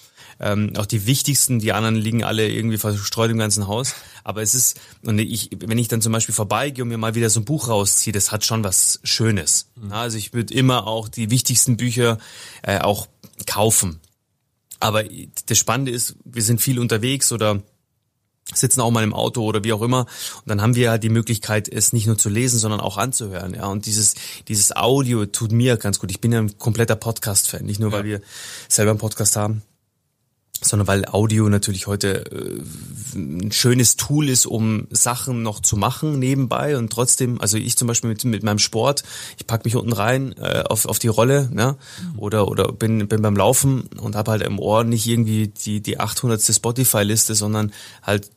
ähm, 0.41 0.73
auch 0.79 0.87
die 0.87 1.07
wichtigsten, 1.07 1.59
die 1.59 1.75
anderen 1.75 1.97
liegen 1.97 2.25
alle 2.25 2.49
irgendwie 2.49 2.79
verstreut 2.79 3.31
im 3.31 3.37
ganzen 3.37 3.67
Haus. 3.67 3.95
Aber 4.25 4.41
es 4.41 4.55
ist, 4.55 4.81
und 5.03 5.19
ich, 5.19 5.51
wenn 5.59 5.77
ich 5.77 5.89
dann 5.89 6.01
zum 6.01 6.13
Beispiel 6.13 6.35
vorbeigehe 6.35 6.83
und 6.83 6.89
mir 6.89 6.97
mal 6.97 7.15
wieder 7.15 7.29
so 7.29 7.41
ein 7.41 7.45
Buch 7.45 7.69
rausziehe, 7.69 8.15
das 8.15 8.33
hat 8.33 8.47
schon 8.47 8.65
was 8.65 9.01
Schönes. 9.05 9.69
Mhm. 9.77 9.93
Also 9.93 10.17
ich 10.17 10.33
würde 10.33 10.55
immer 10.55 10.87
auch 10.87 11.11
die 11.11 11.31
wichtigsten 11.31 11.77
Bücher 11.77 12.17
äh, 12.63 12.79
auch 12.79 13.07
kaufen. 13.47 14.01
Aber 14.81 15.05
das 15.47 15.59
Spannende 15.59 15.93
ist, 15.93 16.17
wir 16.25 16.43
sind 16.43 16.63
viel 16.63 16.79
unterwegs 16.79 17.33
oder 17.33 17.63
sitzen 18.55 18.81
auch 18.81 18.91
mal 18.91 19.05
im 19.05 19.13
Auto 19.15 19.43
oder 19.43 19.65
wie 19.65 19.73
auch 19.73 19.83
immer. 19.83 20.01
Und 20.01 20.47
dann 20.47 20.63
haben 20.63 20.75
wir 20.75 20.91
halt 20.91 21.03
die 21.03 21.09
Möglichkeit, 21.09 21.69
es 21.69 21.93
nicht 21.93 22.07
nur 22.07 22.19
zu 22.19 22.29
lesen, 22.29 22.59
sondern 22.59 22.81
auch 22.81 22.97
anzuhören. 22.97 23.55
Ja, 23.55 23.67
und 23.67 23.87
dieses, 23.87 24.15
dieses 24.49 24.75
Audio 24.75 25.27
tut 25.27 25.53
mir 25.53 25.77
ganz 25.77 25.99
gut. 25.99 26.11
Ich 26.11 26.21
bin 26.21 26.33
ja 26.33 26.41
ein 26.41 26.59
kompletter 26.59 26.97
Podcast-Fan. 26.97 27.65
Nicht 27.65 27.81
nur, 27.81 27.91
ja. 27.91 27.99
weil 27.99 28.05
wir 28.05 28.21
selber 28.69 28.91
einen 28.91 29.01
Podcast 29.01 29.37
haben, 29.37 29.63
sondern 30.67 30.89
weil 30.89 31.05
Audio 31.07 31.49
natürlich 31.49 31.87
heute 31.87 32.25
äh, 32.31 33.17
ein 33.17 33.53
schönes 33.53 33.97
Tool 33.97 34.29
ist, 34.29 34.47
um 34.47 34.87
Sachen 34.91 35.43
noch 35.43 35.61
zu 35.61 35.77
machen 35.77 36.19
nebenbei 36.19 36.77
und 36.77 36.91
trotzdem, 36.91 37.41
also 37.41 37.57
ich 37.57 37.77
zum 37.77 37.89
Beispiel 37.89 38.11
mit, 38.11 38.25
mit 38.25 38.43
meinem 38.43 38.59
Sport, 38.59 39.05
ich 39.39 39.47
pack 39.47 39.65
mich 39.65 39.77
unten 39.77 39.93
rein 39.93 40.35
äh, 40.39 40.65
auf, 40.69 40.87
auf 40.87 40.99
die 40.99 41.09
Rolle, 41.09 41.49
ne? 41.53 41.77
oder 42.17 42.49
oder 42.49 42.73
bin, 42.73 43.07
bin 43.09 43.23
beim 43.23 43.37
Laufen 43.37 43.89
und 44.01 44.17
habe 44.17 44.33
halt 44.33 44.43
im 44.43 44.59
Ohr 44.59 44.85
nicht 44.85 45.07
irgendwie 45.07 45.49
die 45.49 45.81
die 45.81 46.01
800. 46.01 46.41
Spotify-Liste, 46.43 47.35
sondern 47.35 47.73
halt 48.03 48.31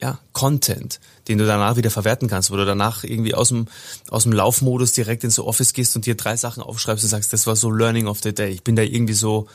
ja, 0.00 0.18
Content, 0.32 1.00
den 1.26 1.38
du 1.38 1.46
danach 1.46 1.76
wieder 1.76 1.90
verwerten 1.90 2.28
kannst, 2.28 2.50
wo 2.50 2.56
du 2.56 2.64
danach 2.64 3.02
irgendwie 3.02 3.34
aus 3.34 3.48
dem, 3.48 3.66
aus 4.10 4.22
dem 4.22 4.32
Laufmodus 4.32 4.92
direkt 4.92 5.24
ins 5.24 5.38
Office 5.38 5.72
gehst 5.72 5.96
und 5.96 6.06
dir 6.06 6.16
drei 6.16 6.36
Sachen 6.36 6.62
aufschreibst 6.62 7.04
und 7.04 7.10
sagst, 7.10 7.32
das 7.32 7.46
war 7.46 7.56
so 7.56 7.70
Learning 7.70 8.06
of 8.06 8.20
the 8.22 8.32
Day. 8.32 8.50
Ich 8.50 8.62
bin 8.62 8.76
da 8.76 8.82
irgendwie 8.82 9.14
so 9.14 9.48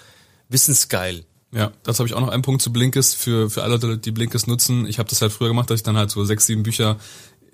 wissensgeil. 0.50 1.24
Ja, 1.54 1.72
das 1.84 2.00
habe 2.00 2.10
ich 2.10 2.16
auch 2.16 2.20
noch 2.20 2.30
einen 2.30 2.42
Punkt 2.42 2.62
zu 2.62 2.74
Blinkist 2.74 3.16
für, 3.16 3.50
für 3.50 3.64
alle, 3.64 3.98
die 3.98 4.12
Blinkist 4.12 4.48
nutzen. 4.48 4.86
Ich 4.88 5.00
habe 5.00 5.08
das 5.08 5.22
halt 5.22 5.32
früher 5.32 5.50
gemacht, 5.50 5.70
dass 5.70 5.80
ich 5.80 5.84
dann 5.84 5.98
halt 5.98 6.10
so 6.10 6.26
sechs, 6.26 6.48
sieben 6.48 6.64
Bücher 6.64 6.98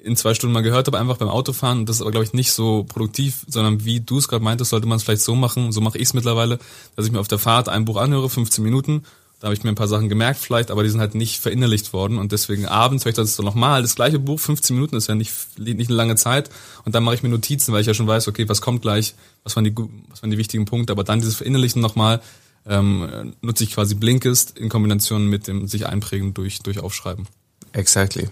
in 0.01 0.15
zwei 0.15 0.33
Stunden 0.33 0.53
mal 0.53 0.61
gehört 0.61 0.87
habe, 0.87 0.97
einfach 0.97 1.17
beim 1.17 1.27
Autofahren. 1.27 1.85
Das 1.85 1.97
ist 1.97 2.01
aber, 2.01 2.11
glaube 2.11 2.23
ich, 2.23 2.33
nicht 2.33 2.53
so 2.53 2.85
produktiv, 2.85 3.45
sondern 3.47 3.83
wie 3.83 3.99
du 3.99 4.17
es 4.17 4.29
gerade 4.29 4.43
meintest, 4.43 4.69
sollte 4.71 4.87
man 4.87 4.95
es 4.95 5.03
vielleicht 5.03 5.21
so 5.21 5.35
machen. 5.35 5.73
So 5.73 5.81
mache 5.81 5.97
ich 5.97 6.05
es 6.05 6.13
mittlerweile, 6.13 6.59
dass 6.95 7.05
ich 7.05 7.11
mir 7.11 7.19
auf 7.19 7.27
der 7.27 7.39
Fahrt 7.39 7.67
ein 7.67 7.85
Buch 7.85 7.97
anhöre, 7.97 8.29
15 8.29 8.63
Minuten. 8.63 9.03
Da 9.39 9.47
habe 9.47 9.55
ich 9.55 9.63
mir 9.63 9.69
ein 9.69 9.75
paar 9.75 9.87
Sachen 9.87 10.09
gemerkt 10.09 10.39
vielleicht, 10.39 10.69
aber 10.69 10.83
die 10.83 10.89
sind 10.89 10.99
halt 10.99 11.15
nicht 11.15 11.39
verinnerlicht 11.39 11.93
worden. 11.93 12.17
Und 12.17 12.33
deswegen 12.33 12.65
abends 12.65 13.05
höre 13.05 13.11
ich 13.11 13.15
das 13.15 13.39
nochmal. 13.39 13.81
Das 13.81 13.95
gleiche 13.95 14.19
Buch, 14.19 14.39
15 14.39 14.75
Minuten, 14.75 14.97
ist 14.97 15.07
ja 15.07 15.15
nicht, 15.15 15.31
nicht 15.57 15.89
eine 15.89 15.95
lange 15.95 16.15
Zeit. 16.15 16.49
Und 16.83 16.93
dann 16.93 17.05
mache 17.05 17.15
ich 17.15 17.23
mir 17.23 17.29
Notizen, 17.29 17.71
weil 17.71 17.81
ich 17.81 17.87
ja 17.87 17.93
schon 17.93 18.07
weiß, 18.07 18.27
okay, 18.27 18.49
was 18.49 18.59
kommt 18.59 18.81
gleich, 18.81 19.15
was 19.43 19.55
waren 19.55 19.63
die, 19.63 19.73
was 20.09 20.21
waren 20.21 20.31
die 20.31 20.37
wichtigen 20.37 20.65
Punkte. 20.65 20.91
Aber 20.91 21.05
dann 21.05 21.19
dieses 21.19 21.35
Verinnerlichen 21.35 21.81
nochmal, 21.81 22.21
ähm, 22.67 23.33
nutze 23.41 23.63
ich 23.63 23.71
quasi 23.73 23.95
Blinkist 23.95 24.57
in 24.57 24.67
Kombination 24.67 25.27
mit 25.27 25.47
dem 25.47 25.67
sich 25.67 25.87
einprägen 25.87 26.33
durch, 26.33 26.59
durch 26.59 26.79
Aufschreiben. 26.79 27.27
Exactly. 27.71 28.29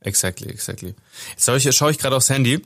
Exactly, 0.00 0.48
exactly. 0.48 0.94
Jetzt 1.30 1.44
schaue 1.44 1.56
ich, 1.58 1.76
schau 1.76 1.88
ich 1.90 1.98
gerade 1.98 2.16
aufs 2.16 2.30
Handy. 2.30 2.62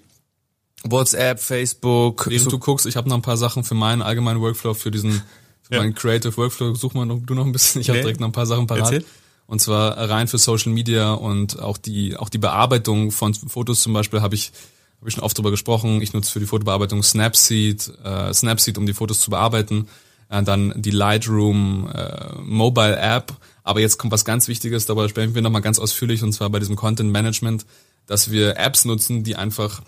WhatsApp, 0.85 1.41
Facebook. 1.41 2.29
Während 2.29 2.45
so 2.45 2.51
du 2.51 2.59
guckst, 2.59 2.87
ich 2.87 2.97
habe 2.97 3.09
noch 3.09 3.17
ein 3.17 3.23
paar 3.23 3.37
Sachen 3.37 3.65
für 3.65 3.75
meinen 3.75 4.03
allgemeinen 4.03 4.41
Workflow, 4.41 4.75
für 4.75 4.91
diesen 4.91 5.23
ja. 5.73 5.81
meinen 5.81 5.95
Creative 5.95 6.37
Workflow. 6.37 6.75
Such 6.75 6.95
mal 6.95 7.07
noch, 7.07 7.21
du 7.25 7.35
noch 7.35 7.45
ein 7.45 7.53
bisschen. 7.53 7.81
Ich 7.81 7.89
habe 7.89 7.99
nee. 7.99 8.03
direkt 8.03 8.21
noch 8.21 8.29
ein 8.29 8.33
paar 8.33 8.47
Sachen 8.47 8.67
parat. 8.67 8.93
Erzähl. 8.93 9.05
Und 9.47 9.61
zwar 9.61 9.99
rein 10.09 10.29
für 10.29 10.39
Social 10.39 10.73
Media 10.73 11.13
und 11.13 11.61
auch 11.61 11.77
die 11.77 12.17
auch 12.17 12.29
die 12.29 12.39
Bearbeitung 12.39 13.11
von 13.11 13.35
Fotos 13.35 13.83
zum 13.83 13.93
Beispiel 13.93 14.23
habe 14.23 14.35
ich 14.35 14.53
habe 15.01 15.09
ich 15.09 15.15
schon 15.15 15.25
oft 15.25 15.37
drüber 15.37 15.51
gesprochen. 15.51 16.01
Ich 16.01 16.13
nutze 16.13 16.31
für 16.31 16.41
die 16.41 16.47
Fotobearbeitung 16.47 17.03
Snapseed, 17.03 17.93
äh, 18.05 18.33
Snapseed, 18.33 18.79
um 18.79 18.87
die 18.87 18.95
Fotos 18.95 19.21
zu 19.21 19.31
bearbeiten 19.31 19.89
äh, 20.33 20.43
dann 20.43 20.73
die 20.77 20.91
Lightroom 20.91 21.91
äh, 21.95 22.35
Mobile 22.41 22.97
App. 22.97 23.35
Aber 23.63 23.81
jetzt 23.81 23.99
kommt 23.99 24.13
was 24.13 24.25
ganz 24.25 24.49
Wichtiges, 24.49 24.87
darüber 24.87 25.09
sprechen 25.09 25.35
wir 25.35 25.43
nochmal 25.43 25.63
ganz 25.63 25.79
ausführlich, 25.79 26.25
und 26.25 26.33
zwar 26.33 26.51
bei 26.51 26.59
diesem 26.59 26.75
Content 26.75 27.13
Management, 27.13 27.65
dass 28.07 28.33
wir 28.33 28.57
Apps 28.57 28.85
nutzen, 28.85 29.23
die 29.23 29.37
einfach 29.37 29.83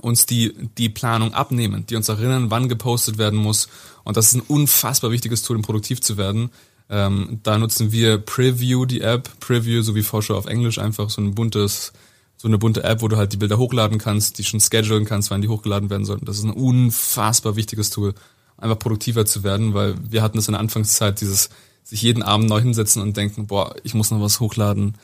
uns 0.00 0.26
die, 0.26 0.54
die 0.78 0.88
Planung 0.88 1.34
abnehmen, 1.34 1.86
die 1.86 1.96
uns 1.96 2.08
erinnern, 2.08 2.50
wann 2.50 2.68
gepostet 2.68 3.18
werden 3.18 3.38
muss. 3.38 3.68
Und 4.04 4.16
das 4.16 4.28
ist 4.28 4.34
ein 4.34 4.42
unfassbar 4.42 5.10
wichtiges 5.10 5.42
Tool, 5.42 5.56
um 5.56 5.62
produktiv 5.62 6.00
zu 6.00 6.16
werden. 6.16 6.50
Ähm, 6.90 7.40
da 7.42 7.58
nutzen 7.58 7.92
wir 7.92 8.18
Preview, 8.18 8.84
die 8.84 9.00
App. 9.00 9.28
Preview, 9.40 9.82
so 9.82 9.94
wie 9.94 10.02
Vorschau 10.02 10.36
auf 10.36 10.46
Englisch, 10.46 10.78
einfach 10.78 11.10
so 11.10 11.22
ein 11.22 11.34
buntes, 11.34 11.92
so 12.36 12.48
eine 12.48 12.58
bunte 12.58 12.84
App, 12.84 13.02
wo 13.02 13.08
du 13.08 13.16
halt 13.16 13.32
die 13.32 13.36
Bilder 13.36 13.58
hochladen 13.58 13.98
kannst, 13.98 14.38
die 14.38 14.44
schon 14.44 14.60
schedulen 14.60 15.04
kannst, 15.04 15.30
wann 15.30 15.42
die 15.42 15.48
hochgeladen 15.48 15.90
werden 15.90 16.04
sollten. 16.04 16.26
Das 16.26 16.38
ist 16.38 16.44
ein 16.44 16.50
unfassbar 16.50 17.56
wichtiges 17.56 17.90
Tool 17.90 18.14
einfach 18.56 18.78
produktiver 18.78 19.26
zu 19.26 19.42
werden, 19.42 19.74
weil 19.74 19.94
wir 20.10 20.22
hatten 20.22 20.38
es 20.38 20.48
in 20.48 20.52
der 20.52 20.60
Anfangszeit, 20.60 21.20
dieses 21.20 21.50
sich 21.82 22.02
jeden 22.02 22.22
Abend 22.22 22.48
neu 22.48 22.60
hinsetzen 22.60 23.02
und 23.02 23.16
denken, 23.16 23.46
boah, 23.46 23.74
ich 23.82 23.94
muss 23.94 24.10
noch 24.10 24.20
was 24.20 24.40
hochladen, 24.40 24.94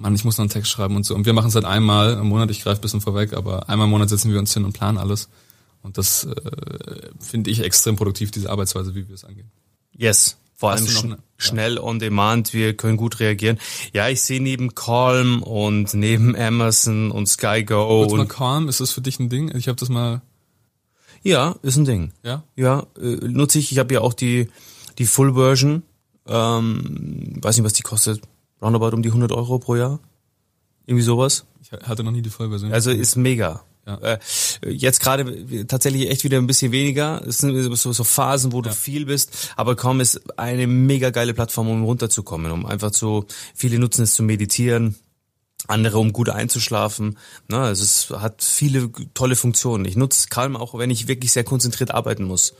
Mann, 0.00 0.14
ich 0.14 0.24
muss 0.24 0.38
noch 0.38 0.44
einen 0.44 0.50
Text 0.50 0.70
schreiben 0.70 0.96
und 0.96 1.04
so. 1.04 1.14
Und 1.14 1.26
wir 1.26 1.32
machen 1.32 1.48
es 1.48 1.54
halt 1.54 1.64
einmal 1.64 2.14
im 2.14 2.28
Monat, 2.28 2.50
ich 2.50 2.62
greife 2.62 2.80
ein 2.80 2.82
bisschen 2.82 3.00
vorweg, 3.00 3.34
aber 3.34 3.68
einmal 3.68 3.86
im 3.86 3.90
Monat 3.90 4.08
setzen 4.08 4.32
wir 4.32 4.38
uns 4.38 4.52
hin 4.54 4.64
und 4.64 4.72
planen 4.72 4.98
alles. 4.98 5.28
Und 5.82 5.98
das 5.98 6.24
äh, 6.24 7.08
finde 7.20 7.50
ich 7.50 7.60
extrem 7.60 7.96
produktiv, 7.96 8.30
diese 8.30 8.50
Arbeitsweise, 8.50 8.94
wie 8.94 9.08
wir 9.08 9.14
es 9.14 9.24
angehen. 9.24 9.50
Yes. 9.96 10.36
Vor 10.56 10.72
allem 10.72 10.86
schn 10.86 11.16
schnell 11.38 11.78
on 11.78 11.98
demand, 11.98 12.52
wir 12.52 12.76
können 12.76 12.98
gut 12.98 13.18
reagieren. 13.18 13.58
Ja, 13.94 14.08
ich 14.08 14.20
sehe 14.20 14.42
neben 14.42 14.74
Calm 14.74 15.42
und 15.42 15.94
neben 15.94 16.36
Amazon 16.36 17.10
und 17.10 17.28
SkyGo. 17.28 18.06
Kurz 18.06 18.12
mal 18.12 18.26
Calm, 18.26 18.68
ist 18.68 18.80
das 18.80 18.90
für 18.90 19.00
dich 19.00 19.18
ein 19.20 19.30
Ding? 19.30 19.54
Ich 19.56 19.68
habe 19.68 19.76
das 19.76 19.88
mal 19.88 20.20
ja, 21.22 21.56
ist 21.62 21.76
ein 21.76 21.84
Ding. 21.84 22.12
Ja? 22.22 22.44
Ja, 22.56 22.86
äh, 23.00 23.16
nutze 23.28 23.58
ich. 23.58 23.72
Ich 23.72 23.78
habe 23.78 23.92
ja 23.94 24.00
auch 24.00 24.14
die, 24.14 24.48
die 24.98 25.06
Full 25.06 25.34
Version. 25.34 25.82
Ähm, 26.26 27.36
weiß 27.40 27.56
nicht, 27.56 27.64
was 27.64 27.72
die 27.72 27.82
kostet. 27.82 28.22
Roundabout 28.62 28.94
um 28.94 29.02
die 29.02 29.08
100 29.08 29.32
Euro 29.32 29.58
pro 29.58 29.76
Jahr. 29.76 30.00
Irgendwie 30.86 31.04
sowas. 31.04 31.44
Ich 31.62 31.72
hatte 31.72 32.02
noch 32.02 32.10
nie 32.10 32.22
die 32.22 32.30
Vollversion. 32.30 32.72
Also 32.72 32.90
ist 32.90 33.16
mega. 33.16 33.62
Ja. 33.86 33.96
Äh, 33.98 34.18
jetzt 34.66 35.00
gerade 35.00 35.66
tatsächlich 35.66 36.10
echt 36.10 36.24
wieder 36.24 36.38
ein 36.38 36.46
bisschen 36.46 36.72
weniger. 36.72 37.22
Es 37.26 37.38
sind 37.38 37.76
so, 37.76 37.92
so 37.92 38.04
Phasen, 38.04 38.52
wo 38.52 38.60
du 38.62 38.70
ja. 38.70 38.74
viel 38.74 39.06
bist, 39.06 39.52
aber 39.56 39.74
kaum 39.74 40.00
ist 40.00 40.20
eine 40.38 40.66
mega 40.66 41.10
geile 41.10 41.34
Plattform, 41.34 41.68
um 41.68 41.84
runterzukommen, 41.84 42.52
um 42.52 42.66
einfach 42.66 42.92
so, 42.92 43.26
viele 43.54 43.78
nutzen 43.78 44.02
es 44.02 44.14
zu 44.14 44.22
meditieren, 44.22 44.96
andere, 45.66 45.98
um 45.98 46.12
gut 46.12 46.28
einzuschlafen. 46.28 47.18
Na, 47.48 47.64
also 47.64 47.82
es 47.82 48.10
hat 48.20 48.42
viele 48.42 48.90
tolle 49.14 49.36
Funktionen. 49.36 49.84
Ich 49.84 49.96
nutze 49.96 50.28
Calm 50.28 50.56
auch, 50.56 50.76
wenn 50.76 50.90
ich 50.90 51.08
wirklich 51.08 51.32
sehr 51.32 51.44
konzentriert 51.44 51.92
arbeiten 51.92 52.24
muss. 52.24 52.54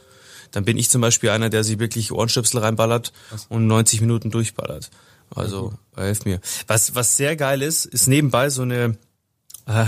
Dann 0.52 0.64
bin 0.64 0.78
ich 0.78 0.90
zum 0.90 1.00
Beispiel 1.00 1.30
einer, 1.30 1.48
der 1.48 1.64
sich 1.64 1.78
wirklich 1.78 2.12
Ohrenstöpsel 2.12 2.60
reinballert 2.60 3.12
was? 3.30 3.46
und 3.46 3.66
90 3.66 4.00
Minuten 4.00 4.30
durchballert. 4.30 4.90
Also 5.34 5.74
okay. 5.92 6.06
hilft 6.06 6.26
mir. 6.26 6.40
Was 6.66 6.94
was 6.94 7.16
sehr 7.16 7.36
geil 7.36 7.62
ist, 7.62 7.86
ist 7.86 8.06
nebenbei 8.06 8.50
so 8.50 8.62
eine 8.62 8.96
äh, 9.66 9.86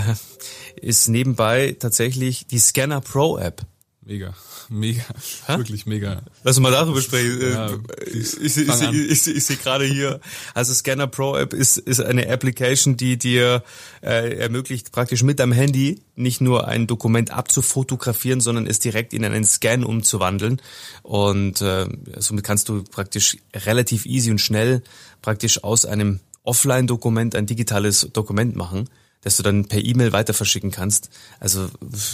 ist 0.75 1.07
nebenbei 1.07 1.75
tatsächlich 1.79 2.47
die 2.47 2.59
Scanner 2.59 3.01
Pro 3.01 3.37
App. 3.37 3.61
Mega, 4.05 4.33
mega, 4.69 5.03
Hä? 5.45 5.57
wirklich 5.57 5.85
mega. 5.85 6.21
Lass 6.43 6.57
uns 6.57 6.63
mal 6.63 6.71
darüber 6.71 7.01
sprechen. 7.01 7.39
Ja, 7.41 7.69
ich, 8.05 8.39
ich, 8.41 8.57
ich, 8.57 8.81
ich, 8.81 9.27
ich 9.27 9.45
sehe 9.45 9.55
gerade 9.55 9.85
hier, 9.85 10.19
also 10.53 10.73
Scanner 10.73 11.07
Pro 11.07 11.37
App 11.37 11.53
ist, 11.53 11.77
ist 11.77 12.01
eine 12.01 12.29
Application, 12.29 12.97
die 12.97 13.17
dir 13.17 13.63
äh, 14.01 14.37
ermöglicht, 14.37 14.91
praktisch 14.91 15.23
mit 15.23 15.39
deinem 15.39 15.53
Handy 15.53 16.01
nicht 16.15 16.41
nur 16.41 16.67
ein 16.67 16.85
Dokument 16.85 17.31
abzufotografieren, 17.31 18.41
sondern 18.41 18.67
es 18.67 18.79
direkt 18.79 19.13
in 19.13 19.23
einen 19.23 19.45
Scan 19.45 19.83
umzuwandeln. 19.83 20.61
Und 21.01 21.61
äh, 21.61 21.87
somit 22.17 22.43
kannst 22.43 22.67
du 22.67 22.83
praktisch 22.83 23.37
relativ 23.53 24.05
easy 24.05 24.31
und 24.31 24.39
schnell 24.39 24.83
praktisch 25.21 25.63
aus 25.63 25.85
einem 25.85 26.19
Offline-Dokument 26.43 27.35
ein 27.35 27.45
digitales 27.45 28.09
Dokument 28.11 28.57
machen, 28.57 28.89
das 29.21 29.37
du 29.37 29.43
dann 29.43 29.65
per 29.65 29.83
E-Mail 29.83 30.11
weiter 30.11 30.33
verschicken 30.33 30.71
kannst. 30.71 31.09
Also 31.39 31.69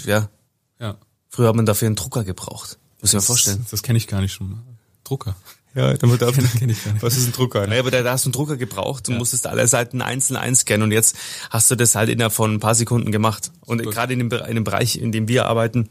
ja. 0.05 0.29
Ja. 0.79 0.97
Früher 1.29 1.47
hat 1.47 1.55
man 1.55 1.65
dafür 1.65 1.85
einen 1.85 1.95
Drucker 1.95 2.23
gebraucht. 2.23 2.77
Muss 3.01 3.11
ich 3.11 3.15
mir 3.15 3.21
vorstellen. 3.21 3.65
Das 3.71 3.83
kenne 3.83 3.97
ich 3.97 4.07
gar 4.07 4.21
nicht 4.21 4.33
schon. 4.33 4.59
Drucker. 5.03 5.35
Ja, 5.75 5.93
damit 5.93 6.21
darf 6.21 6.35
kenn, 6.35 6.49
kenn 6.57 6.69
ich 6.69 6.83
gar 6.83 6.93
nicht. 6.93 7.03
Was 7.03 7.15
ist 7.15 7.27
ein 7.27 7.31
Drucker? 7.31 7.67
Naja, 7.67 7.81
aber 7.81 7.91
da, 7.91 8.01
da 8.01 8.11
hast 8.11 8.25
du 8.25 8.29
einen 8.29 8.33
Drucker 8.33 8.57
gebraucht 8.57 9.07
und 9.07 9.13
ja. 9.13 9.19
musstest 9.19 9.45
alle 9.45 9.67
Seiten 9.67 10.01
einzeln 10.01 10.35
einscannen 10.35 10.83
und 10.83 10.91
jetzt 10.91 11.15
hast 11.51 11.69
du 11.69 11.75
das 11.75 11.95
halt 11.95 12.09
innerhalb 12.09 12.33
von 12.33 12.55
ein 12.55 12.59
paar 12.59 12.75
Sekunden 12.75 13.11
gemacht. 13.11 13.51
Und 13.65 13.83
gerade 13.83 14.13
in 14.13 14.19
dem, 14.19 14.31
in 14.31 14.55
dem 14.55 14.63
Bereich, 14.63 14.97
in 14.97 15.11
dem 15.11 15.27
wir 15.27 15.45
arbeiten, 15.45 15.89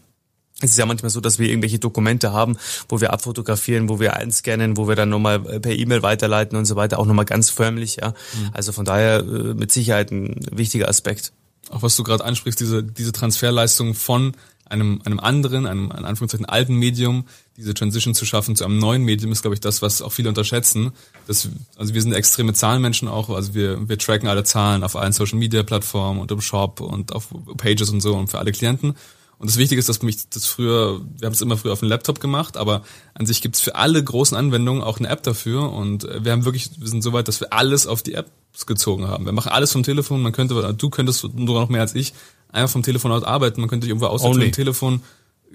es 0.61 0.73
ist 0.73 0.79
ja 0.79 0.87
manchmal 0.87 1.11
so, 1.11 1.21
dass 1.21 1.39
wir 1.39 1.49
irgendwelche 1.49 1.79
Dokumente 1.79 2.33
haben, 2.33 2.57
wo 2.89 3.01
wir 3.01 3.13
abfotografieren, 3.13 3.89
wo 3.89 4.01
wir 4.01 4.17
einscannen, 4.17 4.77
wo 4.77 4.89
wir 4.89 4.97
dann 4.97 5.09
nochmal 5.09 5.39
per 5.39 5.73
E-Mail 5.73 6.03
weiterleiten 6.03 6.59
und 6.59 6.65
so 6.65 6.75
weiter, 6.75 6.99
auch 6.99 7.07
nochmal 7.07 7.27
ganz 7.27 7.49
förmlich, 7.49 7.99
ja. 8.03 8.09
Mhm. 8.09 8.51
Also 8.53 8.73
von 8.73 8.85
daher 8.85 9.21
äh, 9.21 9.55
mit 9.55 9.71
Sicherheit 9.71 10.11
ein 10.11 10.35
wichtiger 10.51 10.89
Aspekt. 10.89 11.33
Auch 11.71 11.83
was 11.83 11.97
du 11.97 12.03
gerade 12.03 12.25
ansprichst, 12.25 12.61
diese, 12.61 12.83
diese 12.83 13.13
Transferleistung 13.13 13.95
von 13.95 14.33
einem, 14.71 15.01
einem 15.05 15.21
anderen, 15.21 15.67
einem 15.67 15.91
in 15.91 16.05
Anführungszeichen 16.05 16.47
alten 16.47 16.75
Medium, 16.75 17.25
diese 17.57 17.75
Transition 17.75 18.15
zu 18.15 18.27
schaffen 18.27 18.57
zu 18.57 18.65
einem 18.65 18.79
neuen 18.79 19.03
Medium, 19.03 19.33
ist, 19.33 19.43
glaube 19.43 19.55
ich, 19.55 19.61
das, 19.61 19.83
was 19.83 20.03
auch 20.03 20.13
viele 20.13 20.29
unterschätzen. 20.29 20.93
Das, 21.27 21.49
also 21.77 21.95
wir 21.95 22.03
sind 22.03 22.13
extreme 22.13 22.53
Zahlenmenschen 22.53 23.09
auch, 23.09 23.31
also 23.31 23.55
wir, 23.55 23.89
wir 23.89 23.99
tracken 23.99 24.29
alle 24.29 24.45
Zahlen 24.45 24.85
auf 24.85 24.97
allen 24.97 25.13
Social 25.13 25.39
Media 25.39 25.63
Plattformen 25.63 26.21
und 26.21 26.31
im 26.31 26.41
Shop 26.41 26.81
und 26.81 27.13
auf 27.13 27.29
Pages 27.57 27.91
und 27.91 28.01
so 28.01 28.15
und 28.15 28.29
für 28.29 28.39
alle 28.39 28.53
Klienten. 28.53 28.95
Und 29.39 29.49
das 29.49 29.57
Wichtige 29.57 29.79
ist, 29.79 29.89
dass 29.89 30.03
mich 30.03 30.29
das 30.31 30.47
früher, 30.47 31.01
wir 31.17 31.27
haben 31.27 31.33
es 31.33 31.41
immer 31.41 31.57
früher 31.57 31.73
auf 31.73 31.79
dem 31.79 31.89
Laptop 31.89 32.19
gemacht, 32.21 32.57
aber 32.57 32.83
an 33.15 33.25
sich 33.25 33.41
gibt's 33.41 33.61
für 33.61 33.77
alle 33.77 34.03
großen 34.03 34.37
Anwendungen 34.37 34.83
auch 34.83 34.99
eine 34.99 35.09
App 35.09 35.23
dafür. 35.23 35.73
Und 35.73 36.03
wir 36.03 36.33
haben 36.33 36.45
wirklich, 36.45 36.71
wir 36.77 36.89
sind 36.89 37.03
so 37.03 37.13
weit, 37.13 37.29
dass 37.29 37.39
wir 37.41 37.53
alles 37.53 37.87
auf 37.87 38.03
die 38.03 38.15
Apps 38.15 38.31
gezogen 38.67 39.07
haben. 39.09 39.25
Wir 39.25 39.33
machen 39.33 39.51
alles 39.51 39.73
vom 39.73 39.83
Telefon. 39.83 40.23
Man 40.23 40.33
könnte, 40.33 40.75
du 40.75 40.91
könntest 40.91 41.21
sogar 41.21 41.61
noch 41.63 41.69
mehr 41.69 41.81
als 41.81 41.95
ich, 41.95 42.15
einfach 42.51 42.73
vom 42.73 42.83
Telefon 42.83 43.13
aus 43.13 43.23
arbeiten. 43.23 43.61
Man 43.61 43.69
könnte 43.69 43.85
dich 43.85 43.91
irgendwo 43.91 44.07
aussetzen 44.07 44.43
im 44.43 44.53
Telefon. 44.53 45.03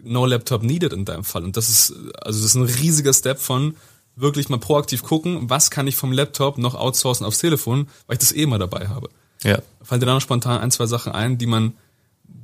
No 0.04 0.26
Laptop 0.26 0.64
needed 0.64 0.94
in 0.94 1.06
deinem 1.06 1.24
Fall. 1.24 1.44
Und 1.44 1.56
das 1.56 1.70
ist, 1.70 1.94
also 2.22 2.42
das 2.42 2.46
ist 2.46 2.56
ein 2.56 2.64
riesiger 2.64 3.14
Step 3.14 3.40
von 3.40 3.76
wirklich 4.16 4.50
mal 4.50 4.60
proaktiv 4.60 5.04
gucken, 5.04 5.50
was 5.50 5.72
kann 5.72 5.88
ich 5.88 5.96
vom 5.96 6.12
Laptop 6.12 6.58
noch 6.58 6.76
outsourcen 6.76 7.26
aufs 7.26 7.40
Telefon, 7.40 7.88
weil 8.08 8.16
ich 8.16 8.20
das 8.20 8.32
eh 8.32 8.44
immer 8.44 8.60
dabei 8.60 8.88
habe. 8.88 9.10
Ja. 9.44 9.60
Fallen 9.82 10.02
dir 10.02 10.08
da 10.08 10.14
noch 10.14 10.22
spontan 10.22 10.62
ein, 10.62 10.72
zwei 10.72 10.86
Sachen 10.86 11.12
ein, 11.12 11.38
die 11.38 11.48
man, 11.48 11.74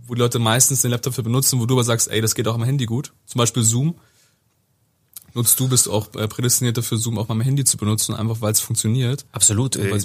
wo 0.08 0.16
die 0.16 0.20
Leute 0.20 0.40
meistens 0.40 0.82
den 0.82 0.92
Laptop 0.92 1.14
für 1.14 1.24
benutzen, 1.24 1.60
wo 1.60 1.66
du 1.66 1.76
aber 1.76 1.84
sagst, 1.84 2.10
ey, 2.10 2.22
das 2.22 2.36
geht 2.36 2.48
auch 2.48 2.56
am 2.56 2.64
Handy 2.64 2.86
gut. 2.86 3.14
Zum 3.26 3.40
Beispiel 3.40 3.64
Zoom 3.64 3.96
nutzt 5.34 5.60
du, 5.60 5.68
bist 5.68 5.90
auch 5.90 6.14
äh, 6.16 6.28
prädestiniert 6.28 6.78
dafür, 6.78 6.98
Zoom 6.98 7.18
auch 7.18 7.28
mal 7.28 7.36
am 7.36 7.42
Handy 7.42 7.64
zu 7.64 7.78
benutzen, 7.78 8.16
einfach 8.16 8.42
weil 8.42 8.52
es 8.52 8.60
funktioniert. 8.60 9.26
Absolut. 9.32 9.76
Äh, 9.76 9.98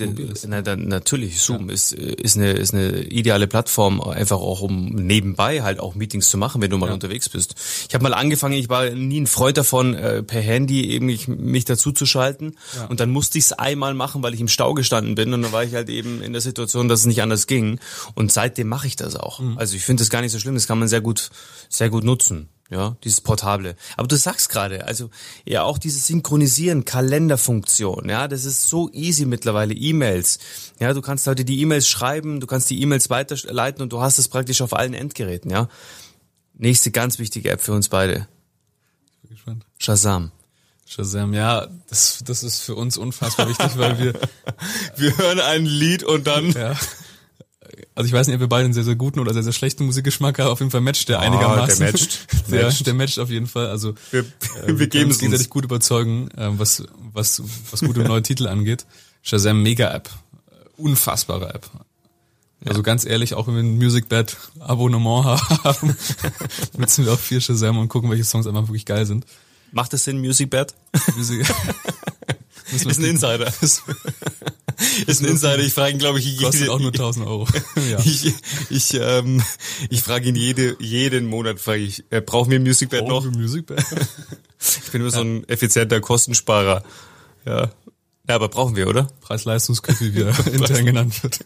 na, 0.47 0.63
dann, 0.63 0.89
natürlich, 0.89 1.41
Zoom 1.41 1.69
ja. 1.69 1.75
ist, 1.75 1.93
ist, 1.93 2.37
eine, 2.37 2.53
ist 2.53 2.75
eine 2.75 3.03
ideale 3.05 3.47
Plattform, 3.47 4.01
einfach 4.01 4.39
auch 4.39 4.61
um 4.61 4.87
nebenbei 4.87 5.63
halt 5.63 5.81
auch 5.81 5.95
Meetings 5.95 6.29
zu 6.29 6.39
machen, 6.39 6.63
wenn 6.63 6.71
du 6.71 6.79
mal 6.79 6.89
ja. 6.89 6.95
unterwegs 6.95 7.29
bist. 7.29 7.55
Ich 7.89 7.95
habe 7.95 8.03
mal 8.03 8.15
angefangen, 8.15 8.55
ich 8.55 8.69
war 8.69 8.91
nie 8.91 9.21
ein 9.21 9.27
Freund 9.27 9.57
davon, 9.57 9.95
äh, 9.95 10.23
per 10.23 10.41
Handy 10.41 10.91
eben 10.91 11.07
mich, 11.07 11.29
mich 11.29 11.65
dazu 11.65 11.93
zu 11.93 12.07
schalten. 12.07 12.55
Ja. 12.77 12.87
Und 12.87 13.01
dann 13.01 13.11
musste 13.11 13.39
ich 13.39 13.45
es 13.45 13.53
einmal 13.53 13.95
machen, 13.95 14.23
weil 14.23 14.35
ich 14.35 14.41
im 14.41 14.49
Stau 14.49 14.75
gestanden 14.75 15.15
bin 15.15 15.33
und 15.33 15.43
dann 15.43 15.53
war 15.53 15.65
ich 15.65 15.75
halt 15.75 15.89
eben 15.89 16.23
in 16.23 16.33
der 16.33 16.43
Situation, 16.43 16.89
dass 16.89 17.01
es 17.01 17.07
nicht 17.07 17.23
anders 17.23 17.47
ging. 17.47 17.79
Und 18.15 18.33
seitdem 18.33 18.69
mache 18.69 18.87
ich 18.87 18.97
das 18.97 19.17
auch. 19.17 19.41
Mhm. 19.41 19.59
Also 19.59 19.77
ich 19.77 19.85
finde 19.85 20.03
das 20.03 20.11
gar 20.11 20.21
nicht 20.21 20.33
so 20.33 20.39
schlimm, 20.39 20.55
das 20.55 20.67
kann 20.67 20.79
man 20.79 20.89
sehr 20.89 21.01
gut, 21.01 21.31
sehr 21.69 21.91
gut 21.91 22.05
nutzen 22.05 22.49
ja, 22.71 22.97
dieses 23.05 23.21
Portable. 23.21 23.77
Aber 23.97 24.09
du 24.09 24.17
sagst 24.17 24.49
gerade, 24.49 24.87
also 24.87 25.11
ja 25.45 25.63
auch 25.63 25.79
dieses 25.79 26.07
Synchronisieren, 26.07 26.85
Kalenderfunktion, 26.85 28.09
ja, 28.09 28.29
das 28.29 28.45
ist 28.45 28.69
so 28.69 28.91
easy 28.93 29.27
mittlerweile, 29.27 29.75
E-Mails. 29.75 30.39
Ja, 30.81 30.93
du 30.93 31.03
kannst 31.03 31.27
heute 31.27 31.45
die 31.45 31.61
E-Mails 31.61 31.89
schreiben, 31.89 32.41
du 32.41 32.47
kannst 32.47 32.71
die 32.71 32.81
E-Mails 32.81 33.11
weiterleiten 33.11 33.83
und 33.83 33.93
du 33.93 34.01
hast 34.01 34.19
es 34.19 34.29
praktisch 34.29 34.63
auf 34.63 34.75
allen 34.75 34.95
Endgeräten, 34.95 35.51
ja. 35.51 35.69
Nächste 36.55 36.91
ganz 36.91 37.19
wichtige 37.19 37.51
App 37.51 37.61
für 37.61 37.73
uns 37.73 37.89
beide. 37.89 38.29
Ich 39.15 39.21
bin 39.21 39.31
gespannt. 39.31 39.67
Shazam. 39.79 40.31
Shazam, 40.87 41.35
ja, 41.35 41.67
das, 41.89 42.23
das 42.25 42.43
ist 42.43 42.61
für 42.61 42.75
uns 42.75 42.97
unfassbar 42.97 43.49
wichtig, 43.49 43.77
weil 43.77 43.99
wir 43.99 44.13
wir 44.97 45.19
hören 45.19 45.41
ein 45.41 45.67
Lied 45.67 46.05
und 46.05 46.27
dann 46.27 46.53
ja 46.53 46.77
also 47.97 48.09
ich 48.09 48.13
weiß 48.13 48.27
nicht, 48.27 48.35
ob 48.35 48.41
wir 48.41 48.49
beide 48.49 48.65
einen 48.65 48.75
sehr, 48.75 48.83
sehr 48.83 48.97
guten 48.97 49.21
oder 49.21 49.33
sehr, 49.33 49.45
sehr 49.45 49.53
schlechten 49.53 49.87
Musikgeschmack 49.87 50.41
haben. 50.41 50.49
Auf 50.49 50.59
jeden 50.59 50.73
Fall 50.73 50.81
matcht 50.81 51.09
der 51.09 51.19
oh, 51.19 51.23
einigermaßen. 51.23 51.79
Der 51.79 51.93
matcht. 51.93 52.27
Der, 52.51 52.65
matcht. 52.65 52.87
der 52.87 52.95
matcht 52.95 53.19
auf 53.21 53.31
jeden 53.31 53.47
Fall. 53.47 53.69
Also 53.69 53.95
wir, 54.11 54.21
äh, 54.21 54.25
wir, 54.67 54.79
wir 54.81 54.87
geben 54.89 55.11
uns 55.11 55.19
gegenseitig 55.19 55.49
gut 55.49 55.65
überzeugen, 55.65 56.29
äh, 56.33 56.59
was, 56.59 56.85
was, 57.13 57.43
was 57.71 57.81
gute 57.81 58.01
neue 58.01 58.23
Titel 58.23 58.49
angeht. 58.49 58.85
Shazam 59.23 59.63
Mega 59.63 59.95
App. 59.95 60.11
Unfassbare 60.77 61.55
App. 61.55 61.71
Ja. 62.65 62.71
Also 62.71 62.83
ganz 62.83 63.05
ehrlich, 63.05 63.35
auch 63.35 63.47
wenn 63.47 63.55
wir 63.55 63.63
ein 63.63 63.77
Music 63.77 64.09
Bed 64.09 64.37
Abonnement 64.59 65.41
haben, 65.65 65.97
nutzen 66.77 67.05
wir 67.05 67.13
auch 67.13 67.19
vier 67.19 67.41
Shazam 67.41 67.79
und 67.79 67.89
gucken, 67.89 68.11
welche 68.11 68.25
Songs 68.25 68.47
einfach 68.47 68.63
wirklich 68.63 68.87
geil 68.87 69.07
sind. 69.07 69.25
Macht 69.71 69.93
das 69.93 70.05
Sinn, 70.05 70.19
Music 70.21 70.51
Bed? 70.51 70.75
Music 71.17 71.47
ist 72.73 72.99
ein 72.99 73.05
Insider. 73.05 73.53
ist 75.07 75.23
ein 75.23 75.27
Insider. 75.27 75.59
Ich 75.59 75.73
frage 75.73 75.93
ihn, 75.93 75.99
glaube 75.99 76.19
ich, 76.19 76.25
jede, 76.25 76.45
Kostet 76.45 76.69
auch 76.69 76.79
nur 76.79 76.93
1000 76.93 77.27
Euro. 77.27 77.47
ja. 77.91 77.99
Ich, 77.99 78.33
ich, 78.71 78.95
ähm, 78.95 79.43
ich 79.91 80.03
frage 80.03 80.29
ihn 80.29 80.37
jede, 80.37 80.77
jeden 80.81 81.27
Monat, 81.27 81.61
frage 81.61 81.83
ich, 81.83 82.05
äh, 82.11 82.21
brauchen 82.21 82.51
wir 82.51 82.61
Music 82.61 82.91
Bed 82.91 83.07
noch? 83.07 83.25
Wir 83.25 83.31
Music 83.31 83.67
ich 84.59 84.91
bin 84.93 85.03
nur 85.03 85.11
ja. 85.11 85.17
so 85.17 85.23
ein 85.23 85.49
effizienter 85.49 86.01
Kostensparer. 86.01 86.83
Ja. 87.45 87.71
Ja, 88.27 88.37
aber 88.37 88.49
brauchen 88.49 88.75
wir, 88.75 88.89
oder? 88.89 89.09
Preis-Leistungsküche, 89.21 90.15
wie 90.15 90.23
er 90.23 90.47
intern 90.47 90.87
genannt 90.87 91.23
wird. 91.23 91.41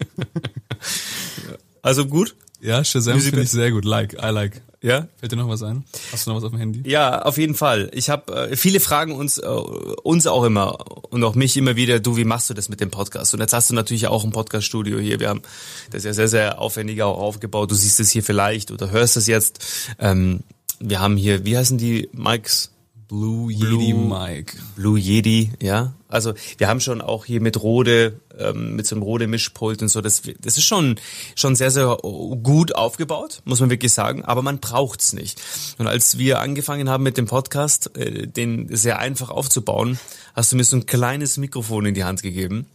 Also 1.82 2.06
gut? 2.06 2.37
Ja, 2.61 2.85
Shazam 2.85 3.20
finde 3.20 3.42
ich 3.42 3.50
sehr 3.50 3.70
gut. 3.70 3.85
Like, 3.85 4.14
I 4.14 4.30
like. 4.30 4.62
Ja? 4.80 5.08
Fällt 5.16 5.32
dir 5.32 5.37
noch 5.37 5.49
was 5.49 5.62
ein? 5.62 5.85
Hast 6.12 6.26
du 6.26 6.30
noch 6.30 6.37
was 6.37 6.44
auf 6.44 6.50
dem 6.50 6.58
Handy? 6.58 6.88
Ja, 6.88 7.23
auf 7.23 7.37
jeden 7.37 7.54
Fall. 7.54 7.90
Ich 7.92 8.11
habe 8.11 8.50
äh, 8.50 8.57
viele 8.57 8.79
Fragen 8.79 9.12
uns 9.12 9.38
äh, 9.38 9.46
uns 9.46 10.26
auch 10.26 10.44
immer 10.44 10.79
und 11.12 11.24
auch 11.24 11.35
mich 11.35 11.57
immer 11.57 11.74
wieder, 11.74 11.98
du, 11.98 12.16
wie 12.16 12.24
machst 12.24 12.48
du 12.48 12.55
das 12.55 12.68
mit 12.68 12.81
dem 12.81 12.90
Podcast? 12.90 13.35
Und 13.35 13.40
jetzt 13.40 13.52
hast 13.52 13.70
du 13.70 13.74
natürlich 13.74 14.07
auch 14.07 14.24
ein 14.24 14.31
Podcaststudio 14.31 14.98
hier. 14.98 15.18
Wir 15.18 15.31
haben 15.31 15.42
das 15.90 16.05
ja 16.05 16.12
sehr 16.12 16.29
sehr 16.29 16.61
aufwendig 16.61 17.02
auch 17.02 17.18
aufgebaut. 17.18 17.70
Du 17.70 17.74
siehst 17.74 17.98
es 17.98 18.11
hier 18.11 18.22
vielleicht 18.22 18.70
oder 18.70 18.90
hörst 18.90 19.16
es 19.16 19.26
jetzt. 19.26 19.61
Ähm, 19.98 20.40
wir 20.81 21.00
haben 21.00 21.16
hier, 21.16 21.44
wie 21.44 21.57
heißen 21.57 21.76
die 21.76 22.09
Mikes? 22.12 22.70
Blue 23.09 23.51
Yeti 23.51 23.92
Blue, 23.92 23.94
Mike. 23.94 24.57
Blue 24.77 24.99
Yeti, 24.99 25.51
ja. 25.61 25.94
Also 26.09 26.35
wir 26.59 26.68
haben 26.68 26.81
schon 26.81 27.01
auch 27.01 27.25
hier 27.25 27.40
mit 27.40 27.62
Rode, 27.62 28.21
ähm, 28.38 28.77
mit 28.77 28.87
so 28.87 28.94
einem 28.94 29.03
Rode 29.03 29.27
Mischpult 29.27 29.81
und 29.81 29.88
so, 29.88 30.03
das, 30.03 30.23
das 30.40 30.59
ist 30.59 30.64
schon, 30.64 31.01
schon 31.35 31.57
sehr, 31.57 31.71
sehr 31.71 31.97
gut 31.97 32.75
aufgebaut, 32.75 33.40
muss 33.44 33.61
man 33.61 33.71
wirklich 33.71 33.92
sagen, 33.94 34.25
aber 34.25 34.42
man 34.42 34.59
braucht's 34.59 35.14
nicht. 35.14 35.40
Und 35.79 35.87
als 35.87 36.18
wir 36.18 36.40
angefangen 36.40 36.90
haben 36.90 37.03
mit 37.03 37.16
dem 37.16 37.27
Podcast, 37.27 37.97
äh, 37.97 38.27
den 38.27 38.75
sehr 38.77 38.99
einfach 38.99 39.31
aufzubauen, 39.31 39.99
hast 40.35 40.53
du 40.53 40.57
mir 40.57 40.64
so 40.64 40.77
ein 40.77 40.85
kleines 40.85 41.38
Mikrofon 41.38 41.87
in 41.87 41.94
die 41.94 42.05
Hand 42.05 42.23
gegeben. 42.23 42.66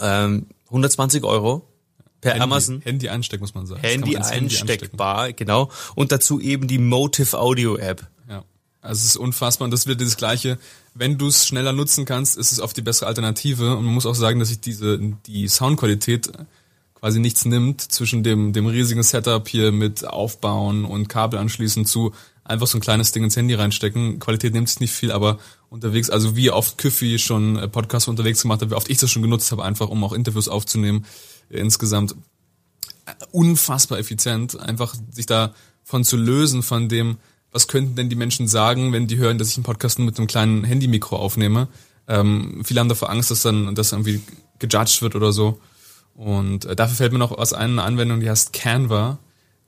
Ähm, 0.00 0.46
120 0.66 1.24
Euro 1.24 1.66
per 2.20 2.32
Handy, 2.32 2.42
Amazon. 2.42 2.80
Handy 2.82 3.08
einsteck, 3.08 3.40
muss 3.40 3.54
man 3.54 3.66
sagen. 3.66 3.80
Handy 3.80 4.16
einsteckbar, 4.16 5.32
genau. 5.32 5.70
Und 5.94 6.12
dazu 6.12 6.40
eben 6.40 6.66
die 6.66 6.78
Motive 6.78 7.38
Audio 7.38 7.76
App. 7.76 8.06
Ja. 8.28 8.44
Also 8.86 9.00
es 9.00 9.06
ist 9.06 9.16
unfassbar 9.16 9.66
und 9.66 9.70
das 9.70 9.86
wird 9.86 10.00
das 10.00 10.16
Gleiche. 10.16 10.58
Wenn 10.94 11.18
du 11.18 11.28
es 11.28 11.46
schneller 11.46 11.72
nutzen 11.72 12.04
kannst, 12.04 12.36
ist 12.36 12.52
es 12.52 12.60
oft 12.60 12.76
die 12.76 12.82
bessere 12.82 13.08
Alternative. 13.08 13.76
Und 13.76 13.84
man 13.84 13.94
muss 13.94 14.06
auch 14.06 14.14
sagen, 14.14 14.38
dass 14.38 14.48
sich 14.48 14.60
diese 14.60 14.98
die 15.26 15.48
Soundqualität 15.48 16.32
quasi 16.94 17.20
nichts 17.20 17.44
nimmt 17.44 17.80
zwischen 17.80 18.22
dem 18.22 18.52
dem 18.52 18.66
riesigen 18.66 19.02
Setup 19.02 19.46
hier 19.46 19.72
mit 19.72 20.06
Aufbauen 20.06 20.84
und 20.84 21.08
Kabel 21.08 21.38
anschließen 21.38 21.84
zu 21.84 22.12
einfach 22.42 22.66
so 22.66 22.78
ein 22.78 22.80
kleines 22.80 23.12
Ding 23.12 23.24
ins 23.24 23.36
Handy 23.36 23.54
reinstecken. 23.54 24.18
Qualität 24.18 24.54
nimmt 24.54 24.68
sich 24.68 24.80
nicht 24.80 24.92
viel, 24.92 25.12
aber 25.12 25.38
unterwegs, 25.68 26.10
also 26.10 26.36
wie 26.36 26.50
oft 26.50 26.78
Küffi 26.78 27.18
schon 27.18 27.56
äh, 27.56 27.68
Podcasts 27.68 28.08
unterwegs 28.08 28.42
gemacht 28.42 28.62
hat, 28.62 28.70
wie 28.70 28.74
oft 28.74 28.88
ich 28.88 28.98
das 28.98 29.10
schon 29.10 29.22
genutzt 29.22 29.50
habe, 29.52 29.64
einfach 29.64 29.88
um 29.88 30.02
auch 30.04 30.12
Interviews 30.12 30.48
aufzunehmen. 30.48 31.04
Insgesamt 31.50 32.14
unfassbar 33.30 33.98
effizient, 33.98 34.58
einfach 34.58 34.94
sich 35.10 35.26
da 35.26 35.54
von 35.84 36.04
zu 36.04 36.16
lösen 36.16 36.62
von 36.62 36.88
dem 36.88 37.18
was 37.56 37.68
könnten 37.68 37.96
denn 37.96 38.10
die 38.10 38.16
Menschen 38.16 38.46
sagen, 38.48 38.92
wenn 38.92 39.06
die 39.06 39.16
hören, 39.16 39.38
dass 39.38 39.48
ich 39.48 39.56
einen 39.56 39.64
Podcast 39.64 39.98
nur 39.98 40.04
mit 40.04 40.18
einem 40.18 40.26
kleinen 40.26 40.62
Handymikro 40.62 41.16
aufnehme. 41.16 41.68
Ähm, 42.06 42.60
viele 42.62 42.80
haben 42.80 42.90
davor 42.90 43.08
Angst, 43.08 43.30
dass 43.30 43.40
dann 43.40 43.74
das 43.74 43.92
irgendwie 43.92 44.20
gejudged 44.58 45.00
wird 45.00 45.16
oder 45.16 45.32
so. 45.32 45.58
Und 46.14 46.66
äh, 46.66 46.76
dafür 46.76 46.96
fällt 46.96 47.12
mir 47.12 47.18
noch 47.18 47.38
was 47.38 47.54
ein, 47.54 47.70
eine 47.70 47.82
Anwendung, 47.82 48.20
die 48.20 48.28
heißt 48.28 48.52
Canva. 48.52 49.18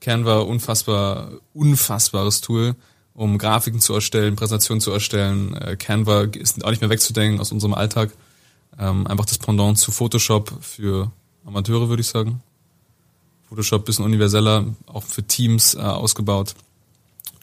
Canva, 0.01 0.41
unfassbar, 0.41 1.31
unfassbares 1.55 2.41
Tool, 2.41 2.75
um 3.15 3.39
Grafiken 3.39 3.79
zu 3.79 3.95
erstellen, 3.95 4.35
Präsentationen 4.35 4.81
zu 4.81 4.91
erstellen. 4.91 5.55
Äh, 5.55 5.75
Canva 5.75 6.25
ist 6.25 6.63
auch 6.63 6.69
nicht 6.69 6.81
mehr 6.81 6.91
wegzudenken 6.91 7.41
aus 7.41 7.51
unserem 7.51 7.73
Alltag. 7.73 8.11
Ähm, 8.77 9.07
einfach 9.07 9.25
das 9.25 9.39
Pendant 9.39 9.79
zu 9.79 9.91
Photoshop 9.91 10.53
für 10.61 11.11
Amateure, 11.43 11.89
würde 11.89 12.01
ich 12.01 12.07
sagen. 12.07 12.43
Photoshop 13.49 13.83
bisschen 13.83 14.05
universeller, 14.05 14.65
auch 14.85 15.01
für 15.01 15.23
Teams 15.23 15.73
äh, 15.73 15.79
ausgebaut 15.79 16.53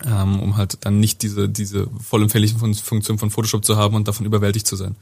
ähm, 0.05 0.41
um 0.41 0.57
halt 0.57 0.79
dann 0.83 1.01
nicht 1.01 1.23
diese, 1.23 1.49
diese 1.49 1.89
vollempfänglichen 2.03 2.59
Funktion 2.59 3.19
von 3.19 3.31
Photoshop 3.31 3.65
zu 3.65 3.77
haben 3.77 3.95
und 3.95 4.09
davon 4.09 4.27
überwältigt 4.27 4.67
zu 4.67 4.77
sein. 4.77 4.97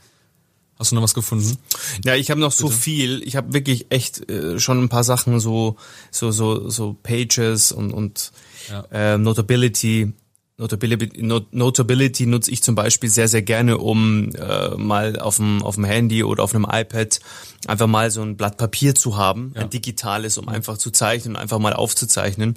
Hast 0.78 0.90
du 0.90 0.96
noch 0.96 1.02
was 1.02 1.14
gefunden? 1.14 1.56
Ja, 2.04 2.16
ich 2.16 2.30
habe 2.30 2.40
noch 2.40 2.50
Bitte? 2.50 2.62
so 2.62 2.68
viel. 2.68 3.22
Ich 3.24 3.36
habe 3.36 3.54
wirklich 3.54 3.86
echt 3.90 4.28
äh, 4.28 4.58
schon 4.58 4.82
ein 4.82 4.88
paar 4.88 5.04
Sachen 5.04 5.38
so 5.38 5.76
so 6.10 6.32
so 6.32 6.68
so 6.68 6.96
Pages 7.02 7.70
und 7.70 7.92
und 7.92 8.32
ja. 8.68 9.14
äh, 9.14 9.18
Notability. 9.18 10.12
Notability, 10.56 11.20
Not 11.20 11.52
Notability 11.52 12.26
nutze 12.26 12.48
ich 12.52 12.62
zum 12.62 12.76
Beispiel 12.76 13.10
sehr, 13.10 13.26
sehr 13.26 13.42
gerne, 13.42 13.78
um 13.78 14.30
äh, 14.36 14.76
mal 14.76 15.18
auf 15.18 15.36
dem, 15.36 15.64
auf 15.64 15.74
dem 15.74 15.82
Handy 15.82 16.22
oder 16.22 16.44
auf 16.44 16.54
einem 16.54 16.64
iPad 16.70 17.18
einfach 17.66 17.88
mal 17.88 18.12
so 18.12 18.22
ein 18.22 18.36
Blatt 18.36 18.56
Papier 18.56 18.94
zu 18.94 19.16
haben, 19.16 19.50
ja. 19.56 19.62
ein 19.62 19.70
digitales, 19.70 20.38
um 20.38 20.48
einfach 20.48 20.78
zu 20.78 20.92
zeichnen, 20.92 21.34
einfach 21.34 21.58
mal 21.58 21.72
aufzuzeichnen. 21.72 22.56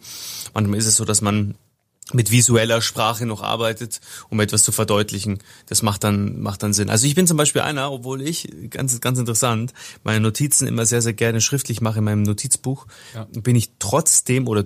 Manchmal 0.54 0.78
ist 0.78 0.86
es 0.86 0.96
so, 0.96 1.06
dass 1.06 1.22
man 1.22 1.56
mit 2.14 2.32
visueller 2.32 2.82
Sprache 2.82 3.26
noch 3.26 3.42
arbeitet, 3.42 4.00
um 4.30 4.40
etwas 4.40 4.64
zu 4.64 4.72
verdeutlichen. 4.72 5.40
Das 5.66 5.82
macht 5.82 6.04
dann, 6.04 6.40
macht 6.42 6.64
dann 6.64 6.74
Sinn. 6.74 6.90
Also 6.90 7.06
ich 7.06 7.16
bin 7.16 7.28
zum 7.28 7.38
Beispiel 7.38 7.62
einer, 7.62 7.92
obwohl 7.92 8.22
ich, 8.22 8.50
ganz, 8.70 9.00
ganz 9.02 9.20
interessant, 9.20 9.74
meine 10.04 10.22
Notizen 10.22 10.68
immer 10.68 10.86
sehr, 10.86 11.02
sehr 11.02 11.14
gerne 11.14 11.42
schriftlich 11.42 11.82
mache 11.82 12.00
in 12.00 12.06
meinem 12.06 12.24
Notizbuch, 12.24 12.88
ja. 13.14 13.28
bin 13.32 13.56
ich 13.56 13.72
trotzdem 13.80 14.48
oder 14.48 14.66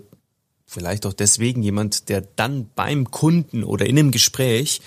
vielleicht 0.66 1.06
auch 1.06 1.14
deswegen 1.14 1.64
jemand, 1.64 2.10
der 2.10 2.22
dann 2.22 2.70
beim 2.76 3.10
Kunden 3.12 3.64
oder 3.64 3.86
in 3.88 3.98
einem 3.98 4.12
Gespräch 4.12 4.82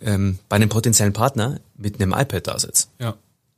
ähm, 0.00 0.38
bei 0.48 0.56
einem 0.56 0.68
potenziellen 0.68 1.12
Partner 1.12 1.60
mit 1.76 2.00
einem 2.00 2.12
iPad 2.12 2.46
da 2.46 2.58
sitzt. 2.58 2.90
Ja. 2.98 3.16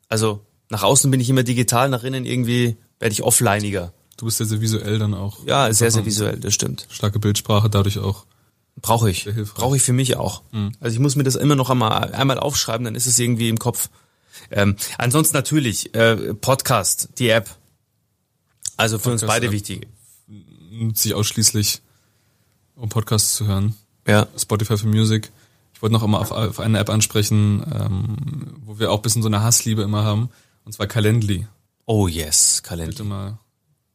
Also 0.08 0.40
nach 0.68 0.82
außen 0.82 1.10
bin 1.10 1.20
ich 1.20 1.30
immer 1.30 1.42
digital, 1.42 1.88
nach 1.88 2.04
innen 2.04 2.26
irgendwie 2.26 2.76
werde 3.00 3.12
ich 3.12 3.22
offlineiger. 3.22 3.92
Du 4.16 4.26
bist 4.26 4.38
sehr, 4.38 4.46
sehr 4.46 4.60
visuell 4.60 4.98
dann 4.98 5.14
auch. 5.14 5.44
Ja, 5.46 5.72
sehr, 5.72 5.90
sehr 5.90 6.06
visuell, 6.06 6.38
das 6.38 6.54
stimmt. 6.54 6.86
Starke 6.90 7.18
Bildsprache, 7.18 7.68
dadurch 7.68 7.98
auch. 7.98 8.26
Brauche 8.80 9.10
ich. 9.10 9.28
Brauche 9.54 9.76
ich 9.76 9.82
für 9.82 9.92
mich 9.92 10.16
auch. 10.16 10.42
Mhm. 10.52 10.72
Also 10.80 10.94
ich 10.94 11.00
muss 11.00 11.16
mir 11.16 11.22
das 11.22 11.36
immer 11.36 11.54
noch 11.54 11.70
einmal, 11.70 12.12
einmal 12.14 12.38
aufschreiben, 12.38 12.84
dann 12.84 12.94
ist 12.94 13.06
es 13.06 13.18
irgendwie 13.18 13.48
im 13.48 13.58
Kopf. 13.58 13.88
Ähm, 14.50 14.76
ansonsten 14.98 15.36
natürlich, 15.36 15.94
äh, 15.94 16.34
Podcast, 16.34 17.10
die 17.18 17.28
App. 17.28 17.48
Also 18.76 18.98
für 18.98 19.04
Podcast, 19.04 19.22
uns 19.22 19.28
beide 19.28 19.52
wichtig. 19.52 19.86
Nutze 20.70 21.08
ich 21.08 21.14
ausschließlich, 21.14 21.82
um 22.74 22.88
Podcasts 22.88 23.36
zu 23.36 23.46
hören. 23.46 23.74
Ja. 24.06 24.26
Spotify 24.36 24.76
für 24.76 24.88
Music. 24.88 25.30
Ich 25.72 25.82
wollte 25.82 25.92
noch 25.92 26.02
einmal 26.02 26.20
auf, 26.20 26.30
auf 26.32 26.60
eine 26.60 26.78
App 26.78 26.90
ansprechen, 26.90 27.64
ähm, 27.72 28.56
wo 28.64 28.78
wir 28.78 28.90
auch 28.90 29.00
bisschen 29.00 29.22
so 29.22 29.28
eine 29.28 29.42
Hassliebe 29.42 29.82
immer 29.82 30.04
haben. 30.04 30.30
Und 30.64 30.72
zwar 30.72 30.86
Calendly. 30.86 31.46
Oh 31.86 32.08
yes, 32.08 32.62
Calendly. 32.62 32.92
Bitte 32.92 33.04
mal 33.04 33.38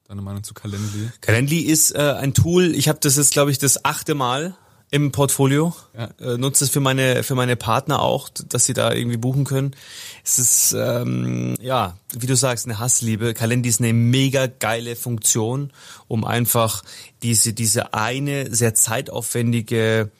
deine 0.08 0.22
Meinung 0.22 0.44
zu 0.44 0.54
Calendly. 0.54 1.10
Calendly 1.22 1.60
ist 1.60 1.92
äh, 1.92 2.16
ein 2.20 2.34
Tool, 2.34 2.74
ich 2.76 2.90
habe 2.90 3.00
das 3.02 3.16
jetzt, 3.18 3.32
glaube 3.32 3.52
ich, 3.52 3.60
das 3.60 3.86
achte 3.86 4.16
Mal 4.16 4.56
im 4.92 5.12
Portfolio. 5.12 5.76
Ja. 5.96 6.10
Äh, 6.20 6.38
nutze 6.38 6.64
es 6.64 6.70
für 6.70 6.80
meine 6.80 7.24
für 7.24 7.36
meine 7.36 7.56
Partner 7.56 8.02
auch, 8.02 8.30
dass 8.30 8.66
sie 8.66 8.74
da 8.74 8.92
irgendwie 8.92 9.18
buchen 9.18 9.44
können. 9.44 9.76
Es 10.24 10.40
ist 10.40 10.74
ähm, 10.74 11.56
ja, 11.62 11.98
wie 12.18 12.28
du 12.28 12.36
sagst, 12.36 12.66
eine 12.66 12.80
Hassliebe. 12.80 13.34
Calendly 13.34 13.70
ist 13.70 13.82
eine 13.82 13.94
mega 13.94 14.48
geile 14.48 14.96
Funktion, 14.96 15.72
um 16.08 16.26
einfach 16.26 16.84
diese 17.22 17.54
diese 17.54 17.94
eine 17.94 18.54
sehr 18.54 18.74
zeitaufwendige 18.74 20.12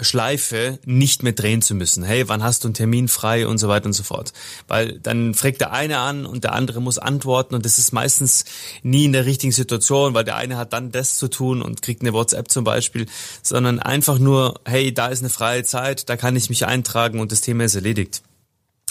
Schleife 0.00 0.78
nicht 0.84 1.22
mehr 1.22 1.32
drehen 1.32 1.62
zu 1.62 1.74
müssen. 1.74 2.02
Hey, 2.02 2.28
wann 2.28 2.42
hast 2.42 2.64
du 2.64 2.68
einen 2.68 2.74
Termin 2.74 3.08
frei 3.08 3.46
und 3.46 3.58
so 3.58 3.68
weiter 3.68 3.86
und 3.86 3.92
so 3.92 4.02
fort. 4.02 4.32
Weil 4.68 4.98
dann 4.98 5.34
fragt 5.34 5.60
der 5.60 5.72
eine 5.72 5.98
an 5.98 6.26
und 6.26 6.44
der 6.44 6.52
andere 6.52 6.80
muss 6.80 6.98
antworten 6.98 7.54
und 7.54 7.64
das 7.64 7.78
ist 7.78 7.92
meistens 7.92 8.44
nie 8.82 9.06
in 9.06 9.12
der 9.12 9.26
richtigen 9.26 9.52
Situation, 9.52 10.14
weil 10.14 10.24
der 10.24 10.36
eine 10.36 10.56
hat 10.56 10.72
dann 10.72 10.92
das 10.92 11.16
zu 11.16 11.28
tun 11.28 11.62
und 11.62 11.82
kriegt 11.82 12.02
eine 12.02 12.12
WhatsApp 12.12 12.50
zum 12.50 12.64
Beispiel, 12.64 13.06
sondern 13.42 13.78
einfach 13.78 14.18
nur, 14.18 14.60
hey, 14.64 14.92
da 14.92 15.06
ist 15.08 15.20
eine 15.20 15.30
freie 15.30 15.64
Zeit, 15.64 16.08
da 16.08 16.16
kann 16.16 16.36
ich 16.36 16.50
mich 16.50 16.66
eintragen 16.66 17.20
und 17.20 17.32
das 17.32 17.40
Thema 17.40 17.64
ist 17.64 17.74
erledigt. 17.74 18.22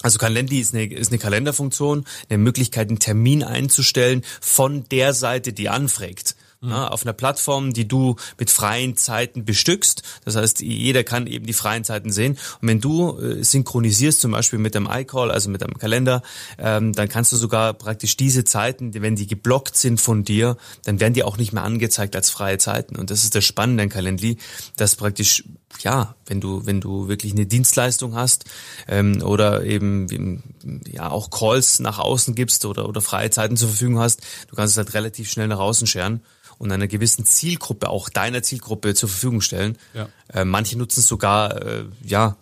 Also 0.02 0.18
Calendly 0.18 0.60
ist 0.60 0.74
eine, 0.74 0.86
ist 0.86 1.12
eine 1.12 1.20
Kalenderfunktion, 1.20 2.06
eine 2.30 2.38
Möglichkeit, 2.38 2.89
einen 2.89 3.00
Termin 3.00 3.44
einzustellen 3.44 4.24
von 4.41 4.88
der 4.89 5.13
Seite, 5.13 5.54
die 5.54 5.70
anfragt 5.70 6.36
mhm. 6.65 6.71
ja, 6.71 6.88
auf 6.88 7.04
einer 7.04 7.13
Plattform, 7.13 7.73
die 7.73 7.88
du 7.88 8.15
mit 8.38 8.51
freien 8.51 8.97
Zeiten 8.97 9.45
bestückst. 9.45 10.04
Das 10.23 10.36
heißt, 10.36 10.62
jeder 10.62 11.04
kann 11.04 11.28
eben 11.28 11.45
die 11.45 11.54
freien 11.54 11.84
Zeiten 11.84 12.12
sehen. 12.12 12.38
Und 12.62 12.67
wenn 12.67 12.82
du 12.82 13.19
äh, 13.19 13.43
synchronisierst, 13.43 14.19
zum 14.21 14.32
Beispiel 14.32 14.60
mit 14.60 14.75
dem 14.75 14.88
iCall, 14.91 15.32
also 15.32 15.49
mit 15.49 15.63
einem 15.63 15.78
Kalender, 15.78 16.21
ähm, 16.58 16.93
dann 16.93 17.10
kannst 17.10 17.32
du 17.32 17.38
sogar 17.38 17.73
praktisch 17.73 18.17
diese 18.17 18.43
Zeiten, 18.43 18.93
wenn 18.93 19.15
die 19.15 19.28
geblockt 19.28 19.75
sind 19.75 20.01
von 20.01 20.23
dir, 20.23 20.58
dann 20.84 20.99
werden 20.99 21.13
die 21.13 21.23
auch 21.23 21.38
nicht 21.38 21.54
mehr 21.54 21.63
angezeigt 21.63 22.15
als 22.15 22.30
freie 22.30 22.58
Zeiten. 22.58 22.95
Und 22.95 23.12
das 23.12 23.23
ist 23.23 23.36
das 23.36 23.45
Spannende 23.45 23.84
an 23.84 23.89
Calendly, 23.89 24.38
dass 24.78 24.95
praktisch 24.95 25.43
ja, 25.80 26.16
wenn 26.26 26.42
du 26.42 26.66
wenn 26.66 26.82
du 26.82 27.08
wirklich 27.08 27.34
eine 27.34 27.46
Dienstleistung 27.46 28.16
hast 28.16 28.46
ähm, 28.88 29.22
oder 29.22 29.64
eben 29.64 30.44
ja 30.86 31.10
auch 31.10 31.30
Calls 31.30 31.80
nach 31.80 32.00
außen 32.00 32.36
gibst 32.36 32.66
oder 32.66 32.88
oder 32.88 33.02
freie 33.02 33.30
Zeiten 33.30 33.58
zur 33.58 33.70
Verfügung 33.70 34.00
hast, 34.00 34.22
du 34.50 34.56
kannst 34.56 34.74
es 34.74 34.78
halt 34.78 34.94
relativ 34.94 35.30
schnell 35.30 35.48
nach 35.48 35.60
außen 35.60 35.88
scheren 35.88 36.22
und 36.58 36.72
einer 36.72 36.88
gewissen 36.88 37.26
Zielgruppe, 37.26 37.90
auch 37.90 38.10
deiner 38.10 38.42
Zielgruppe 38.44 38.94
zur 38.94 39.10
Verfügung 39.10 39.42
stellen. 39.42 39.78
Ja. 39.94 40.08
Äh, 40.34 40.46
manche 40.46 40.78
nutzen 40.78 41.02
es 41.02 41.08
sogar, 41.08 41.62
äh, 41.62 41.86
ja, 42.04 42.38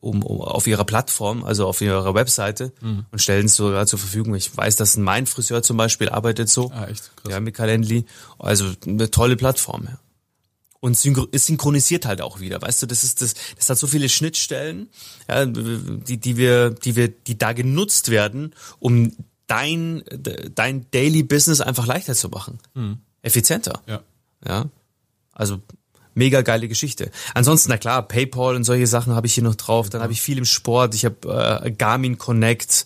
um, 0.00 0.22
um 0.22 0.40
auf 0.40 0.66
ihrer 0.66 0.84
Plattform, 0.84 1.44
also 1.44 1.66
auf 1.66 1.80
ihrer 1.80 2.14
Webseite 2.14 2.72
mhm. 2.80 3.06
und 3.10 3.20
stellen 3.20 3.46
es 3.46 3.56
sogar 3.56 3.86
zur 3.86 3.98
Verfügung. 3.98 4.34
Ich 4.34 4.56
weiß, 4.56 4.76
dass 4.76 4.96
mein 4.96 5.26
Friseur 5.26 5.62
zum 5.62 5.76
Beispiel 5.76 6.08
arbeitet 6.08 6.48
so, 6.48 6.70
ah, 6.72 6.86
echt? 6.86 7.10
Krass. 7.16 7.32
ja, 7.32 7.40
mit 7.40 7.54
Calendly. 7.54 8.04
Also 8.38 8.72
eine 8.86 9.10
tolle 9.10 9.36
Plattform. 9.36 9.84
Ja. 9.86 9.98
Und 10.80 10.92
es 10.92 11.46
synchronisiert 11.46 12.06
halt 12.06 12.20
auch 12.20 12.38
wieder, 12.38 12.62
weißt 12.62 12.82
du, 12.82 12.86
das 12.86 13.02
ist 13.02 13.20
das, 13.20 13.34
das 13.56 13.68
hat 13.68 13.78
so 13.78 13.88
viele 13.88 14.08
Schnittstellen, 14.08 14.88
ja, 15.28 15.44
die, 15.44 16.18
die 16.18 16.36
wir, 16.36 16.70
die 16.70 16.94
wir, 16.94 17.08
die 17.08 17.36
da 17.36 17.52
genutzt 17.52 18.10
werden, 18.10 18.54
um 18.78 19.12
dein, 19.48 20.04
dein 20.54 20.86
Daily 20.92 21.24
Business 21.24 21.60
einfach 21.60 21.86
leichter 21.86 22.14
zu 22.14 22.28
machen. 22.28 22.58
Mhm 22.74 22.98
effizienter. 23.22 23.82
Ja. 23.86 24.02
Ja. 24.46 24.66
Also 25.32 25.60
mega 26.18 26.42
geile 26.42 26.68
Geschichte. 26.68 27.10
Ansonsten, 27.32 27.70
na 27.70 27.78
klar, 27.78 28.06
PayPal 28.06 28.56
und 28.56 28.64
solche 28.64 28.86
Sachen 28.86 29.14
habe 29.14 29.26
ich 29.26 29.34
hier 29.34 29.44
noch 29.44 29.54
drauf. 29.54 29.88
Dann 29.88 30.02
habe 30.02 30.12
ich 30.12 30.20
viel 30.20 30.36
im 30.36 30.44
Sport. 30.44 30.94
Ich 30.94 31.04
habe 31.04 31.62
äh, 31.64 31.70
Garmin 31.70 32.18
Connect, 32.18 32.84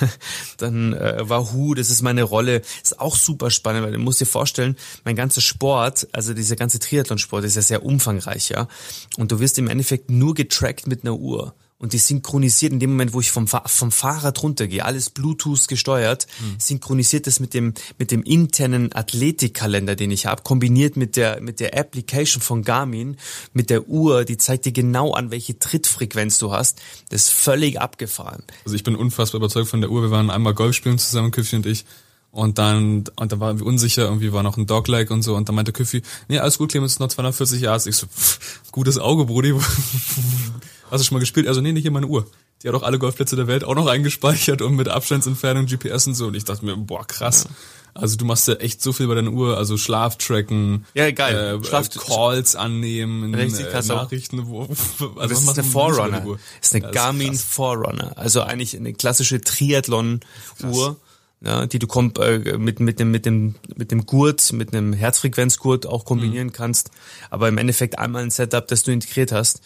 dann 0.56 0.94
äh, 0.94 1.28
Wahoo, 1.28 1.74
das 1.74 1.90
ist 1.90 2.02
meine 2.02 2.22
Rolle. 2.22 2.62
Ist 2.82 3.00
auch 3.00 3.16
super 3.16 3.50
spannend, 3.50 3.84
weil 3.84 3.92
du 3.92 3.98
musst 3.98 4.20
dir 4.20 4.26
vorstellen, 4.26 4.76
mein 5.04 5.16
ganzer 5.16 5.40
Sport, 5.40 6.08
also 6.12 6.32
dieser 6.32 6.56
ganze 6.56 6.78
Triathlon-Sport 6.78 7.44
ist 7.44 7.56
ja 7.56 7.62
sehr 7.62 7.84
umfangreich, 7.84 8.48
ja. 8.50 8.68
Und 9.16 9.32
du 9.32 9.40
wirst 9.40 9.58
im 9.58 9.68
Endeffekt 9.68 10.10
nur 10.10 10.34
getrackt 10.34 10.86
mit 10.86 11.04
einer 11.04 11.16
Uhr 11.16 11.54
und 11.78 11.92
die 11.92 11.98
synchronisiert 11.98 12.72
in 12.72 12.80
dem 12.80 12.90
Moment, 12.90 13.12
wo 13.12 13.20
ich 13.20 13.30
vom, 13.30 13.46
vom 13.46 13.92
Fahrrad 13.92 14.42
runtergehe, 14.42 14.84
alles 14.84 15.10
Bluetooth 15.10 15.68
gesteuert, 15.68 16.26
mhm. 16.40 16.56
synchronisiert 16.58 17.26
das 17.26 17.38
mit 17.40 17.54
dem 17.54 17.74
mit 17.98 18.10
dem 18.10 18.22
internen 18.22 18.92
Athletikkalender, 18.92 19.94
den 19.94 20.10
ich 20.10 20.26
habe, 20.26 20.42
kombiniert 20.42 20.96
mit 20.96 21.16
der 21.16 21.40
mit 21.40 21.60
der 21.60 21.78
Application 21.78 22.42
von 22.42 22.62
Garmin, 22.62 23.16
mit 23.52 23.70
der 23.70 23.88
Uhr, 23.88 24.24
die 24.24 24.36
zeigt 24.36 24.64
dir 24.64 24.72
genau 24.72 25.12
an, 25.12 25.30
welche 25.30 25.58
Trittfrequenz 25.58 26.38
du 26.38 26.52
hast. 26.52 26.80
Das 27.10 27.22
ist 27.22 27.30
völlig 27.30 27.80
abgefahren. 27.80 28.42
Also 28.64 28.74
ich 28.74 28.82
bin 28.82 28.96
unfassbar 28.96 29.38
überzeugt 29.38 29.68
von 29.68 29.80
der 29.80 29.90
Uhr. 29.90 30.02
Wir 30.02 30.10
waren 30.10 30.30
einmal 30.30 30.54
Golf 30.54 30.74
spielen 30.74 30.98
zusammen, 30.98 31.30
Küffi 31.30 31.56
und 31.56 31.66
ich. 31.66 31.84
Und 32.30 32.58
dann, 32.58 33.04
und 33.16 33.32
dann 33.32 33.40
waren 33.40 33.58
wir 33.58 33.64
unsicher, 33.64 34.02
irgendwie 34.02 34.32
war 34.32 34.42
noch 34.42 34.58
ein 34.58 34.66
Dogleg 34.66 35.10
und 35.10 35.22
so, 35.22 35.34
und 35.34 35.48
dann 35.48 35.56
meinte 35.56 35.72
Küffi, 35.72 36.02
nee, 36.28 36.38
alles 36.38 36.58
gut, 36.58 36.70
Clemens, 36.70 36.98
noch 36.98 37.08
240 37.08 37.62
Jahre. 37.62 37.88
Ich 37.88 37.96
so, 37.96 38.06
pff, 38.06 38.70
gutes 38.70 38.98
Auge, 38.98 39.24
Brudi. 39.24 39.54
Hast 40.90 41.00
du 41.00 41.06
schon 41.06 41.16
mal 41.16 41.20
gespielt? 41.20 41.48
Also 41.48 41.60
nee, 41.60 41.72
nicht 41.72 41.86
in 41.86 41.92
meine 41.92 42.06
Uhr. 42.06 42.26
Die 42.62 42.68
hat 42.68 42.74
auch 42.74 42.82
alle 42.82 42.98
Golfplätze 42.98 43.36
der 43.36 43.46
Welt 43.46 43.62
auch 43.62 43.74
noch 43.74 43.86
eingespeichert 43.86 44.62
und 44.62 44.74
mit 44.74 44.88
Abstandsentfernung, 44.88 45.66
GPS 45.66 46.08
und 46.08 46.14
so. 46.14 46.26
Und 46.26 46.34
ich 46.34 46.44
dachte 46.44 46.64
mir, 46.64 46.76
boah, 46.76 47.06
krass. 47.06 47.44
Ja. 47.44 47.54
Also 47.94 48.16
du 48.16 48.24
machst 48.24 48.46
ja 48.46 48.54
echt 48.54 48.80
so 48.80 48.92
viel 48.92 49.08
bei 49.08 49.14
deiner 49.14 49.32
Uhr, 49.32 49.56
also 49.56 49.76
Schlaftracken, 49.76 50.86
ja 50.94 51.10
geil, 51.10 51.60
äh, 51.60 51.64
Schlaf 51.64 51.90
Calls 51.90 52.54
annehmen, 52.54 53.34
Richtig, 53.34 53.66
äh, 53.66 53.82
Nachrichten, 53.88 54.46
wo, 54.46 54.68
also 55.16 55.34
das 55.34 55.42
ist 55.42 55.58
eine 55.58 55.64
Forerunner, 55.64 56.20
das 56.20 56.72
ist 56.72 56.74
eine 56.76 56.92
Garmin 56.92 57.32
ist 57.32 57.44
Forerunner, 57.44 58.12
also 58.16 58.42
eigentlich 58.42 58.76
eine 58.76 58.92
klassische 58.92 59.40
Triathlon-Uhr, 59.40 60.96
ja, 61.40 61.66
die 61.66 61.80
du 61.80 61.88
kommt 61.88 62.18
äh, 62.18 62.56
mit 62.56 62.78
mit 62.78 63.00
dem 63.00 63.10
mit 63.10 63.26
dem 63.26 63.56
mit 63.74 63.90
dem 63.90 64.06
Gurt, 64.06 64.52
mit 64.52 64.72
einem 64.72 64.92
Herzfrequenzgurt 64.92 65.86
auch 65.86 66.04
kombinieren 66.04 66.48
mhm. 66.48 66.52
kannst, 66.52 66.90
aber 67.30 67.48
im 67.48 67.58
Endeffekt 67.58 67.98
einmal 67.98 68.22
ein 68.22 68.30
Setup, 68.30 68.68
das 68.68 68.84
du 68.84 68.92
integriert 68.92 69.32
hast 69.32 69.60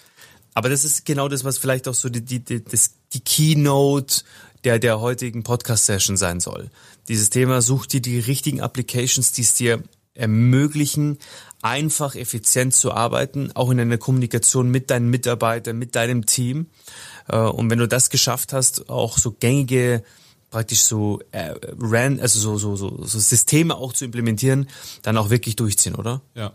aber 0.54 0.68
das 0.68 0.84
ist 0.84 1.04
genau 1.04 1.28
das, 1.28 1.44
was 1.44 1.58
vielleicht 1.58 1.88
auch 1.88 1.94
so 1.94 2.08
die, 2.08 2.24
die, 2.24 2.40
die, 2.40 2.64
das, 2.64 2.92
die 3.12 3.20
Keynote 3.20 4.22
der, 4.64 4.78
der 4.78 5.00
heutigen 5.00 5.42
Podcast-Session 5.42 6.16
sein 6.16 6.40
soll. 6.40 6.70
Dieses 7.08 7.30
Thema, 7.30 7.62
such 7.62 7.86
dir 7.86 8.00
die 8.00 8.18
richtigen 8.18 8.60
Applications, 8.60 9.32
die 9.32 9.42
es 9.42 9.54
dir 9.54 9.82
ermöglichen, 10.14 11.18
einfach 11.62 12.14
effizient 12.14 12.74
zu 12.74 12.92
arbeiten, 12.92 13.50
auch 13.54 13.70
in 13.70 13.80
einer 13.80 13.98
Kommunikation 13.98 14.70
mit 14.70 14.90
deinen 14.90 15.08
Mitarbeitern, 15.10 15.78
mit 15.78 15.94
deinem 15.94 16.26
Team. 16.26 16.66
Äh, 17.28 17.38
und 17.38 17.70
wenn 17.70 17.78
du 17.78 17.88
das 17.88 18.10
geschafft 18.10 18.52
hast, 18.52 18.88
auch 18.90 19.18
so 19.18 19.32
gängige 19.32 20.02
praktisch 20.50 20.82
so 20.82 21.20
äh, 21.32 21.54
ran, 21.80 22.20
also 22.20 22.38
so, 22.38 22.58
so, 22.58 22.76
so, 22.76 23.04
so 23.04 23.18
Systeme 23.18 23.74
auch 23.74 23.94
zu 23.94 24.04
implementieren, 24.04 24.68
dann 25.00 25.16
auch 25.16 25.30
wirklich 25.30 25.56
durchziehen, 25.56 25.94
oder? 25.94 26.20
Ja. 26.34 26.52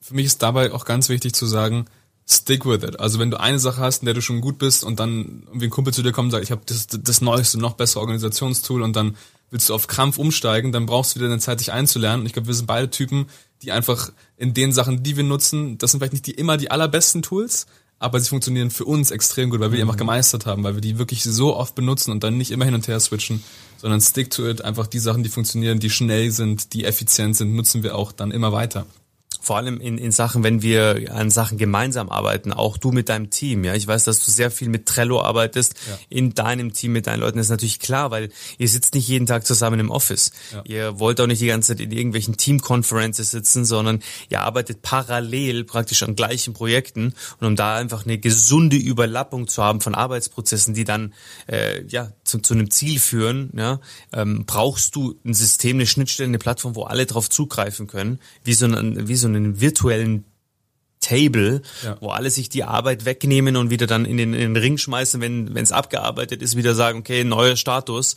Für 0.00 0.14
mich 0.14 0.26
ist 0.26 0.42
dabei 0.42 0.72
auch 0.72 0.86
ganz 0.86 1.10
wichtig 1.10 1.34
zu 1.34 1.46
sagen, 1.46 1.84
stick 2.30 2.66
with 2.66 2.82
it. 2.82 3.00
Also 3.00 3.18
wenn 3.18 3.30
du 3.30 3.40
eine 3.40 3.58
Sache 3.58 3.80
hast, 3.80 4.02
in 4.02 4.06
der 4.06 4.14
du 4.14 4.20
schon 4.20 4.40
gut 4.40 4.58
bist 4.58 4.84
und 4.84 5.00
dann 5.00 5.44
irgendwie 5.46 5.66
ein 5.66 5.70
Kumpel 5.70 5.94
zu 5.94 6.02
dir 6.02 6.12
kommt 6.12 6.26
und 6.26 6.30
sagt, 6.32 6.44
ich 6.44 6.50
habe 6.50 6.62
das, 6.66 6.86
das 6.86 7.20
neueste, 7.20 7.58
noch 7.58 7.74
bessere 7.74 8.00
Organisationstool 8.00 8.82
und 8.82 8.94
dann 8.94 9.16
willst 9.50 9.70
du 9.70 9.74
auf 9.74 9.86
Krampf 9.86 10.18
umsteigen, 10.18 10.72
dann 10.72 10.84
brauchst 10.84 11.14
du 11.14 11.20
wieder 11.20 11.30
eine 11.30 11.38
Zeit, 11.38 11.60
dich 11.60 11.72
einzulernen. 11.72 12.20
Und 12.20 12.26
ich 12.26 12.34
glaube, 12.34 12.48
wir 12.48 12.54
sind 12.54 12.66
beide 12.66 12.90
Typen, 12.90 13.26
die 13.62 13.72
einfach 13.72 14.12
in 14.36 14.52
den 14.52 14.72
Sachen, 14.72 15.02
die 15.02 15.16
wir 15.16 15.24
nutzen, 15.24 15.78
das 15.78 15.90
sind 15.90 16.00
vielleicht 16.00 16.12
nicht 16.12 16.26
die 16.26 16.32
immer 16.32 16.58
die 16.58 16.70
allerbesten 16.70 17.22
Tools, 17.22 17.66
aber 17.98 18.20
sie 18.20 18.28
funktionieren 18.28 18.70
für 18.70 18.84
uns 18.84 19.10
extrem 19.10 19.48
gut, 19.48 19.60
weil 19.60 19.72
wir 19.72 19.76
die 19.76 19.82
einfach 19.82 19.94
mhm. 19.94 20.00
gemeistert 20.00 20.44
haben, 20.44 20.62
weil 20.64 20.74
wir 20.74 20.80
die 20.82 20.98
wirklich 20.98 21.24
so 21.24 21.56
oft 21.56 21.74
benutzen 21.74 22.12
und 22.12 22.22
dann 22.22 22.36
nicht 22.36 22.50
immer 22.50 22.66
hin 22.66 22.74
und 22.74 22.86
her 22.86 23.00
switchen, 23.00 23.42
sondern 23.78 24.00
stick 24.00 24.30
to 24.30 24.46
it, 24.46 24.62
einfach 24.62 24.86
die 24.86 24.98
Sachen, 24.98 25.22
die 25.22 25.30
funktionieren, 25.30 25.80
die 25.80 25.90
schnell 25.90 26.30
sind, 26.30 26.74
die 26.74 26.84
effizient 26.84 27.36
sind, 27.36 27.54
nutzen 27.54 27.82
wir 27.82 27.96
auch 27.96 28.12
dann 28.12 28.30
immer 28.30 28.52
weiter. 28.52 28.86
Vor 29.48 29.56
allem 29.56 29.80
in, 29.80 29.96
in 29.96 30.12
Sachen, 30.12 30.44
wenn 30.44 30.60
wir 30.60 31.10
an 31.10 31.30
Sachen 31.30 31.56
gemeinsam 31.56 32.10
arbeiten, 32.10 32.52
auch 32.52 32.76
du 32.76 32.92
mit 32.92 33.08
deinem 33.08 33.30
Team, 33.30 33.64
ja. 33.64 33.74
Ich 33.74 33.86
weiß, 33.86 34.04
dass 34.04 34.18
du 34.18 34.30
sehr 34.30 34.50
viel 34.50 34.68
mit 34.68 34.84
Trello 34.84 35.22
arbeitest, 35.22 35.74
ja. 35.88 35.98
in 36.10 36.34
deinem 36.34 36.74
Team 36.74 36.92
mit 36.92 37.06
deinen 37.06 37.20
Leuten. 37.20 37.38
Das 37.38 37.46
ist 37.46 37.50
natürlich 37.50 37.78
klar, 37.78 38.10
weil 38.10 38.28
ihr 38.58 38.68
sitzt 38.68 38.94
nicht 38.94 39.08
jeden 39.08 39.24
Tag 39.24 39.46
zusammen 39.46 39.80
im 39.80 39.90
Office. 39.90 40.32
Ja. 40.52 40.62
Ihr 40.66 41.00
wollt 41.00 41.18
auch 41.22 41.26
nicht 41.26 41.40
die 41.40 41.46
ganze 41.46 41.68
Zeit 41.68 41.80
in 41.80 41.92
irgendwelchen 41.92 42.36
Team-Conferences 42.36 43.30
sitzen, 43.30 43.64
sondern 43.64 44.00
ihr 44.28 44.42
arbeitet 44.42 44.82
parallel 44.82 45.64
praktisch 45.64 46.02
an 46.02 46.14
gleichen 46.14 46.52
Projekten 46.52 47.14
und 47.40 47.46
um 47.46 47.56
da 47.56 47.76
einfach 47.76 48.04
eine 48.04 48.18
gesunde 48.18 48.76
Überlappung 48.76 49.48
zu 49.48 49.64
haben 49.64 49.80
von 49.80 49.94
Arbeitsprozessen, 49.94 50.74
die 50.74 50.84
dann 50.84 51.14
äh, 51.46 51.86
ja 51.86 52.12
zu, 52.22 52.40
zu 52.40 52.52
einem 52.52 52.70
Ziel 52.70 52.98
führen, 52.98 53.50
ja, 53.56 53.80
ähm, 54.12 54.44
brauchst 54.44 54.94
du 54.94 55.18
ein 55.24 55.32
System, 55.32 55.78
eine 55.78 55.86
Schnittstelle, 55.86 56.28
eine 56.28 56.38
Plattform, 56.38 56.74
wo 56.74 56.82
alle 56.82 57.06
drauf 57.06 57.30
zugreifen 57.30 57.86
können, 57.86 58.18
wie 58.44 58.52
so 58.52 58.66
ein, 58.66 59.08
wie 59.08 59.16
so 59.16 59.37
einen 59.44 59.60
virtuellen 59.60 60.24
Table, 61.00 61.62
ja. 61.84 61.96
wo 62.00 62.10
alle 62.10 62.30
sich 62.30 62.48
die 62.48 62.64
Arbeit 62.64 63.04
wegnehmen 63.04 63.56
und 63.56 63.70
wieder 63.70 63.86
dann 63.86 64.04
in 64.04 64.16
den, 64.16 64.34
in 64.34 64.54
den 64.54 64.56
Ring 64.56 64.78
schmeißen, 64.78 65.20
wenn 65.20 65.56
es 65.56 65.72
abgearbeitet 65.72 66.42
ist, 66.42 66.56
wieder 66.56 66.74
sagen, 66.74 66.98
okay, 66.98 67.24
neuer 67.24 67.56
Status. 67.56 68.16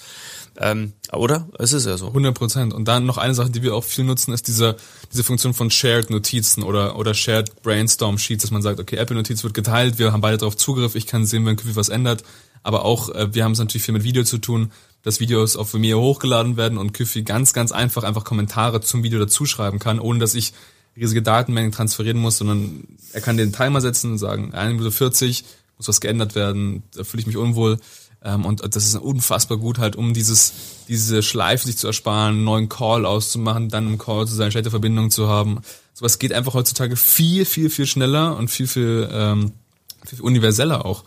Ähm, 0.58 0.94
oder? 1.14 1.48
Es 1.58 1.74
ist 1.74 1.86
ja 1.86 1.98
so. 1.98 2.08
100 2.08 2.36
Prozent. 2.36 2.74
Und 2.74 2.88
dann 2.88 3.06
noch 3.06 3.18
eine 3.18 3.34
Sache, 3.34 3.50
die 3.50 3.62
wir 3.62 3.76
auch 3.76 3.84
viel 3.84 4.04
nutzen, 4.04 4.34
ist 4.34 4.48
diese, 4.48 4.76
diese 5.12 5.24
Funktion 5.24 5.54
von 5.54 5.70
Shared 5.70 6.10
Notizen 6.10 6.64
oder, 6.64 6.98
oder 6.98 7.14
Shared 7.14 7.62
Brainstorm 7.62 8.18
Sheets, 8.18 8.44
dass 8.44 8.52
man 8.52 8.62
sagt, 8.62 8.80
okay, 8.80 8.98
Apple 8.98 9.16
Notiz 9.16 9.44
wird 9.44 9.54
geteilt, 9.54 10.00
wir 10.00 10.12
haben 10.12 10.22
beide 10.22 10.38
darauf 10.38 10.58
Zugriff, 10.58 10.96
ich 10.96 11.08
kann 11.08 11.26
sehen, 11.26 11.46
wenn 11.46 11.56
Küffi 11.56 11.76
was 11.76 11.90
ändert. 11.90 12.24
Aber 12.64 12.84
auch, 12.84 13.10
äh, 13.10 13.34
wir 13.34 13.44
haben 13.44 13.54
es 13.54 13.60
natürlich 13.60 13.84
viel 13.84 13.94
mit 13.94 14.04
Video 14.04 14.24
zu 14.24 14.40
tun, 14.40 14.72
dass 15.04 15.20
Videos 15.20 15.56
auf 15.56 15.74
Vimeo 15.74 16.00
hochgeladen 16.00 16.58
werden 16.58 16.78
und 16.78 16.94
Küffi 16.94 17.24
ganz, 17.24 17.54
ganz 17.54 17.72
einfach 17.72 18.04
einfach 18.04 18.24
Kommentare 18.24 18.82
zum 18.82 19.04
Video 19.04 19.20
dazuschreiben 19.20 19.80
kann, 19.80 20.00
ohne 20.00 20.20
dass 20.20 20.36
ich 20.36 20.54
riesige 20.96 21.22
Datenmengen 21.22 21.72
transferieren 21.72 22.20
muss, 22.20 22.38
sondern 22.38 22.84
er 23.14 23.22
kann 23.22 23.38
den 23.38 23.54
Timer 23.54 23.82
setzen 23.82 24.14
und 24.14 24.18
sagen, 24.18 24.54
1 24.54 24.74
Minute 24.74 24.92
40, 24.92 25.44
muss 25.78 25.88
was 25.88 26.02
geändert 26.02 26.36
werden, 26.36 26.84
da 26.94 27.04
fühle 27.04 27.22
ich 27.22 27.28
mich 27.28 27.38
unwohl. 27.38 27.80
Ähm, 28.24 28.46
und 28.46 28.62
das 28.76 28.86
ist 28.86 28.96
unfassbar 28.96 29.58
gut 29.58 29.80
halt, 29.80 29.96
um 29.96 30.14
dieses, 30.14 30.54
diese 30.88 31.24
Schleife 31.24 31.66
sich 31.66 31.78
zu 31.78 31.88
ersparen, 31.88 32.36
einen 32.36 32.44
neuen 32.44 32.70
Call 32.70 33.06
auszumachen, 33.06 33.70
dann 33.70 33.88
im 33.88 33.98
Call 33.98 34.28
zu 34.28 34.36
sein, 34.36 34.52
schlechte 34.52 34.70
Verbindung 34.70 35.10
zu 35.10 35.28
haben. 35.28 35.62
Sowas 35.94 36.20
geht 36.20 36.34
einfach 36.34 36.54
heutzutage 36.54 36.96
viel, 36.96 37.46
viel, 37.46 37.70
viel 37.70 37.88
schneller 37.88 38.38
und 38.38 38.50
viel, 38.50 38.68
viel, 38.68 39.10
ähm, 39.12 39.54
viel, 40.06 40.18
viel 40.18 40.26
universeller 40.26 40.86
auch 40.86 41.04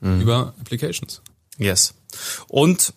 mhm. 0.00 0.20
über 0.20 0.54
Applications. 0.60 1.22
Yes. 1.56 1.94
Und 2.48 2.92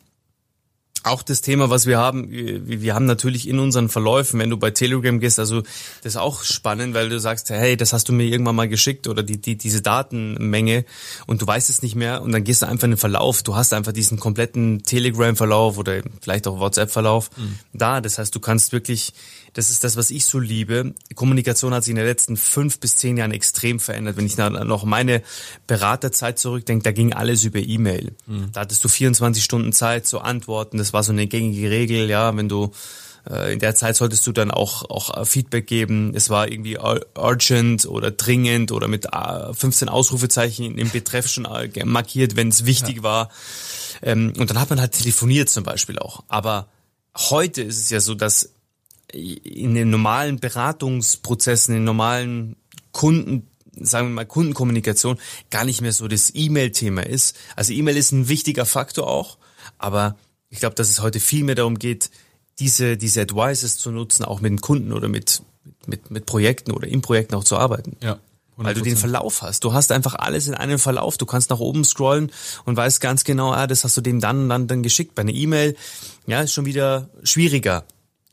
auch 1.04 1.24
das 1.24 1.42
Thema, 1.42 1.70
was 1.70 1.86
wir 1.86 1.98
haben, 1.98 2.28
wir 2.30 2.94
haben 2.94 3.06
natürlich 3.06 3.48
in 3.48 3.60
unseren 3.60 3.90
Verläufen, 3.90 4.40
wenn 4.40 4.50
du 4.50 4.58
bei 4.58 4.72
Telegram 4.72 5.20
gehst, 5.20 5.40
also 5.40 5.62
das 5.62 6.14
ist 6.14 6.18
auch 6.18 6.44
spannend, 6.44 6.94
weil 6.94 7.10
du 7.10 7.20
sagst, 7.20 7.50
hey, 7.50 7.76
das 7.78 7.94
hast 7.94 8.10
du 8.10 8.14
mir 8.14 8.26
irgendwann 8.26 8.56
mal 8.56 8.70
geschickt 8.70 9.08
oder 9.08 9.24
die, 9.24 9.40
die, 9.40 9.58
diese 9.58 9.82
Datenmenge 9.82 10.86
und 11.28 11.42
du 11.42 11.48
weißt 11.48 11.70
es 11.70 11.82
nicht 11.82 11.96
mehr 11.96 12.22
und 12.22 12.32
dann 12.32 12.44
gehst 12.44 12.62
du 12.62 12.68
einfach 12.68 12.86
in 12.86 12.92
den 12.92 12.98
Verlauf, 12.98 13.44
du 13.44 13.56
hast 13.56 13.74
einfach 13.74 13.94
diesen 13.94 14.20
kompletten 14.20 14.84
Telegram-Verlauf 14.84 15.78
oder 15.78 16.02
vielleicht 16.22 16.48
auch 16.48 16.60
WhatsApp-Verlauf 16.60 17.30
mhm. 17.38 17.60
da. 17.74 18.02
Das 18.02 18.18
heißt, 18.18 18.34
du 18.36 18.40
kannst 18.40 18.72
wirklich 18.72 19.14
das 19.54 19.70
ist 19.70 19.84
das, 19.84 19.98
was 19.98 20.12
ich 20.12 20.26
so 20.26 20.40
liebe. 20.40 20.94
Kommunikation 21.16 21.74
hat 21.74 21.84
sich 21.84 21.92
in 21.92 21.98
den 21.98 22.06
letzten 22.06 22.38
fünf 22.38 22.80
bis 22.80 22.96
zehn 22.96 23.18
Jahren 23.18 23.32
extrem 23.32 23.80
verändert. 23.80 24.16
Wenn 24.16 24.26
ich 24.26 24.38
noch 24.38 24.86
meine 24.86 25.22
Beraterzeit 25.68 26.40
zurückdenke, 26.40 26.84
da 26.84 26.92
ging 26.92 27.14
alles 27.14 27.44
über 27.44 27.60
E-Mail. 27.60 28.16
Mhm. 28.28 28.52
Da 28.54 28.62
hattest 28.62 28.84
du 28.84 28.88
24 28.88 29.44
Stunden 29.44 29.74
Zeit 29.74 30.08
zu 30.08 30.22
antworten. 30.22 30.78
Das 30.78 30.91
war 30.94 31.04
so 31.04 31.12
eine 31.12 31.28
gängige 31.28 31.70
Regel, 31.70 32.10
ja, 32.10 32.36
wenn 32.36 32.50
du 32.50 32.72
äh, 33.30 33.54
in 33.54 33.60
der 33.60 33.76
Zeit 33.76 33.96
solltest 33.96 34.26
du 34.26 34.32
dann 34.32 34.52
auch, 34.52 34.90
auch 34.90 35.26
Feedback 35.26 35.68
geben. 35.68 36.14
Es 36.16 36.30
war 36.30 36.52
irgendwie 36.52 36.78
urgent 36.78 37.86
oder 37.86 38.12
dringend 38.12 38.72
oder 38.72 38.88
mit 38.88 39.08
15 39.54 39.88
äh, 39.88 39.92
Ausrufezeichen 39.92 40.78
im 40.78 40.90
Betreff 40.90 41.28
schon 41.28 41.46
äh, 41.46 41.86
markiert, 41.86 42.36
wenn 42.36 42.50
es 42.50 42.66
wichtig 42.66 42.98
ja. 42.98 43.04
war. 43.04 43.30
Ähm, 44.02 44.34
und 44.38 44.50
dann 44.50 44.60
hat 44.60 44.70
man 44.70 44.80
halt 44.80 44.94
telefoniert 44.94 45.50
zum 45.50 45.64
Beispiel 45.64 46.00
auch. 46.00 46.24
Aber 46.28 46.68
heute 47.16 47.62
ist 47.62 47.80
es 47.80 47.90
ja 47.90 48.00
so, 48.00 48.16
dass 48.16 48.54
in 49.14 49.76
den 49.76 49.90
normalen 49.90 50.40
Beratungsprozessen, 50.40 51.74
in 51.74 51.82
den 51.82 51.86
normalen 51.86 52.56
Kunden, 52.94 53.48
sagen 53.74 54.08
wir 54.08 54.14
mal 54.14 54.26
Kundenkommunikation, 54.26 55.20
gar 55.50 55.66
nicht 55.66 55.82
mehr 55.82 55.92
so 55.92 56.08
das 56.08 56.32
E-Mail-Thema 56.34 57.06
ist. 57.06 57.36
Also 57.56 57.74
E-Mail 57.74 57.98
ist 57.98 58.14
ein 58.14 58.30
wichtiger 58.30 58.66
Faktor 58.66 59.08
auch, 59.08 59.38
aber 59.78 60.16
ich 60.52 60.60
glaube, 60.60 60.76
dass 60.76 60.90
es 60.90 61.02
heute 61.02 61.20
viel 61.20 61.44
mehr 61.44 61.56
darum 61.56 61.80
geht, 61.80 62.12
diese, 62.60 62.98
diese 62.98 63.22
Advices 63.22 63.78
zu 63.78 63.90
nutzen, 63.90 64.24
auch 64.24 64.42
mit 64.42 64.52
den 64.52 64.62
Kunden 64.62 64.92
oder 64.92 65.08
mit, 65.08 65.42
mit, 65.88 66.12
mit 66.12 66.28
Projekten 66.28 66.72
oder 66.72 66.88
in 66.88 67.02
Projekten 67.02 67.34
auch 67.34 67.44
zu 67.44 67.58
arbeiten. 67.58 67.98
Ja. 68.02 68.20
100%. 68.58 68.64
Weil 68.66 68.74
du 68.76 68.82
den 68.82 68.98
Verlauf 68.98 69.42
hast. 69.42 69.64
Du 69.64 69.74
hast 69.74 69.92
einfach 69.92 70.14
alles 70.16 70.48
in 70.48 70.54
einem 70.54 70.78
Verlauf. 70.78 71.18
Du 71.18 71.26
kannst 71.26 71.50
nach 71.50 71.60
oben 71.60 71.84
scrollen 71.84 72.32
und 72.66 72.76
weißt 72.76 73.02
ganz 73.02 73.24
genau, 73.24 73.54
ah, 73.54 73.66
das 73.66 73.86
hast 73.86 73.98
du 73.98 74.02
dem 74.02 74.20
dann 74.20 74.44
und 74.44 74.50
dann, 74.50 74.68
dann 74.68 74.84
geschickt. 74.84 75.16
Bei 75.16 75.22
einer 75.22 75.34
E-Mail, 75.34 75.76
ja, 76.28 76.42
ist 76.42 76.54
schon 76.54 76.66
wieder 76.66 77.10
schwieriger. 77.24 77.86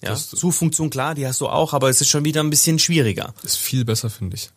Ja, 0.02 0.14
Suchfunktion 0.14 0.90
klar, 0.90 1.14
die 1.14 1.26
hast 1.26 1.40
du 1.40 1.48
auch, 1.48 1.72
aber 1.72 1.88
es 1.88 2.00
ist 2.00 2.09
schon 2.09 2.24
wieder 2.24 2.40
ein 2.40 2.50
bisschen 2.50 2.78
schwieriger. 2.78 3.35
Ist 3.42 3.57
viel 3.57 3.85
besser, 3.85 4.11
finde 4.11 4.37
ich. 4.37 4.50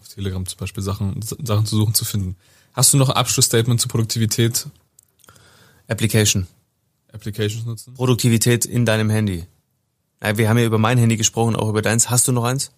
Auf 0.00 0.08
Telegram 0.08 0.44
zum 0.46 0.58
Beispiel 0.58 0.82
Sachen, 0.82 1.20
Sachen 1.22 1.66
zu 1.66 1.76
suchen, 1.76 1.94
zu 1.94 2.04
finden. 2.04 2.36
Hast 2.72 2.92
du 2.92 2.96
noch 2.96 3.10
ein 3.10 3.16
Abschlussstatement 3.16 3.80
zur 3.80 3.90
Produktivität? 3.90 4.66
Application. 5.88 6.46
Applications 7.12 7.64
nutzen? 7.64 7.94
Produktivität 7.94 8.64
in 8.64 8.84
deinem 8.84 9.10
Handy. 9.10 9.46
Wir 10.20 10.48
haben 10.48 10.58
ja 10.58 10.64
über 10.64 10.78
mein 10.78 10.98
Handy 10.98 11.16
gesprochen, 11.16 11.54
auch 11.54 11.68
über 11.68 11.82
deins. 11.82 12.10
Hast 12.10 12.26
du 12.26 12.32
noch 12.32 12.44
eins? 12.44 12.72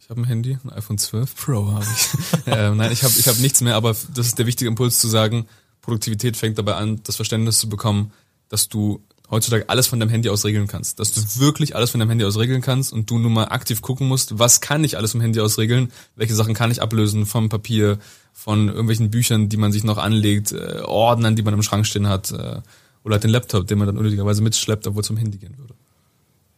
Ich 0.00 0.10
habe 0.10 0.22
ein 0.22 0.24
Handy, 0.24 0.58
ein 0.64 0.72
iPhone 0.72 0.98
12 0.98 1.36
Pro 1.36 1.70
habe 1.72 1.84
ich. 1.84 2.08
ähm, 2.46 2.78
nein, 2.78 2.92
ich 2.92 3.04
habe 3.04 3.14
ich 3.16 3.28
hab 3.28 3.38
nichts 3.38 3.60
mehr, 3.60 3.76
aber 3.76 3.94
das 4.14 4.26
ist 4.26 4.38
der 4.38 4.46
wichtige 4.46 4.68
Impuls 4.68 4.98
zu 4.98 5.06
sagen, 5.06 5.46
Produktivität 5.82 6.36
fängt 6.36 6.58
dabei 6.58 6.74
an, 6.74 7.00
das 7.04 7.16
Verständnis 7.16 7.58
zu 7.58 7.68
bekommen, 7.68 8.12
dass 8.48 8.68
du 8.68 9.02
heutzutage 9.30 9.68
alles 9.68 9.86
von 9.86 10.00
deinem 10.00 10.08
Handy 10.08 10.28
aus 10.30 10.44
regeln 10.44 10.66
kannst. 10.66 10.98
Dass 10.98 11.12
du 11.12 11.20
wirklich 11.40 11.76
alles 11.76 11.90
von 11.90 12.00
deinem 12.00 12.08
Handy 12.08 12.24
aus 12.24 12.38
regeln 12.38 12.62
kannst 12.62 12.92
und 12.92 13.10
du 13.10 13.18
nur 13.18 13.30
mal 13.30 13.48
aktiv 13.48 13.82
gucken 13.82 14.08
musst, 14.08 14.38
was 14.38 14.60
kann 14.60 14.84
ich 14.84 14.96
alles 14.96 15.12
vom 15.12 15.20
Handy 15.20 15.40
aus 15.40 15.58
regeln, 15.58 15.92
welche 16.16 16.34
Sachen 16.34 16.54
kann 16.54 16.70
ich 16.70 16.82
ablösen 16.82 17.26
vom 17.26 17.48
Papier, 17.48 17.98
von 18.32 18.68
irgendwelchen 18.68 19.10
Büchern, 19.10 19.48
die 19.48 19.56
man 19.56 19.72
sich 19.72 19.84
noch 19.84 19.98
anlegt, 19.98 20.52
äh, 20.52 20.80
Ordnern, 20.84 21.36
die 21.36 21.42
man 21.42 21.54
im 21.54 21.62
Schrank 21.62 21.86
stehen 21.86 22.08
hat, 22.08 22.30
äh, 22.30 22.60
oder 23.08 23.14
halt 23.14 23.24
den 23.24 23.30
Laptop, 23.30 23.66
den 23.66 23.78
man 23.78 23.86
dann 23.86 23.96
unnötigerweise 23.96 24.42
mitschleppt, 24.42 24.86
obwohl 24.86 25.00
es 25.00 25.06
zum 25.06 25.16
Handy 25.16 25.38
gehen 25.38 25.56
würde. 25.56 25.74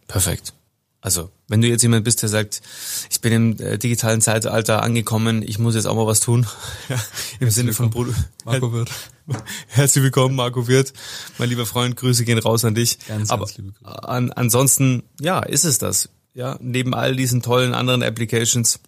Perfekt. 0.09 0.53
Also, 1.01 1.31
wenn 1.49 1.63
du 1.63 1.69
jetzt 1.69 1.83
jemand 1.83 2.05
bist, 2.05 2.21
der 2.23 2.29
sagt, 2.29 2.61
ich 3.09 3.21
bin 3.21 3.33
im 3.33 3.61
äh, 3.61 3.79
digitalen 3.79 4.21
Zeitalter 4.21 4.83
angekommen, 4.83 5.43
ich 5.43 5.59
muss 5.59 5.75
jetzt 5.77 5.87
auch 5.87 5.95
mal 5.95 6.07
was 6.07 6.21
tun. 6.21 6.47
Ja, 6.89 6.97
Im 6.97 7.01
Herzlich 7.47 7.55
Sinne 7.55 7.73
von 7.73 7.91
Produ 7.91 8.13
Marco 8.45 8.73
Wirt. 8.73 8.91
Herzlich 9.69 10.03
willkommen, 10.03 10.35
Marco 10.35 10.67
Wirt. 10.67 10.93
Mein 11.39 11.49
lieber 11.49 11.65
Freund, 11.65 11.97
Grüße 11.97 12.25
gehen 12.25 12.39
raus 12.39 12.65
an 12.65 12.75
dich. 12.75 12.99
Ganz, 13.07 13.31
Aber 13.31 13.45
ganz 13.45 13.57
liebe 13.57 13.73
Grüße. 13.73 14.09
An, 14.09 14.33
ansonsten, 14.33 15.05
ja, 15.21 15.39
ist 15.39 15.65
es 15.65 15.79
das. 15.79 16.11
Ja, 16.35 16.59
neben 16.61 16.95
all 16.95 17.15
diesen 17.15 17.43
tollen 17.43 17.75
anderen 17.75 18.03
Applications 18.03 18.81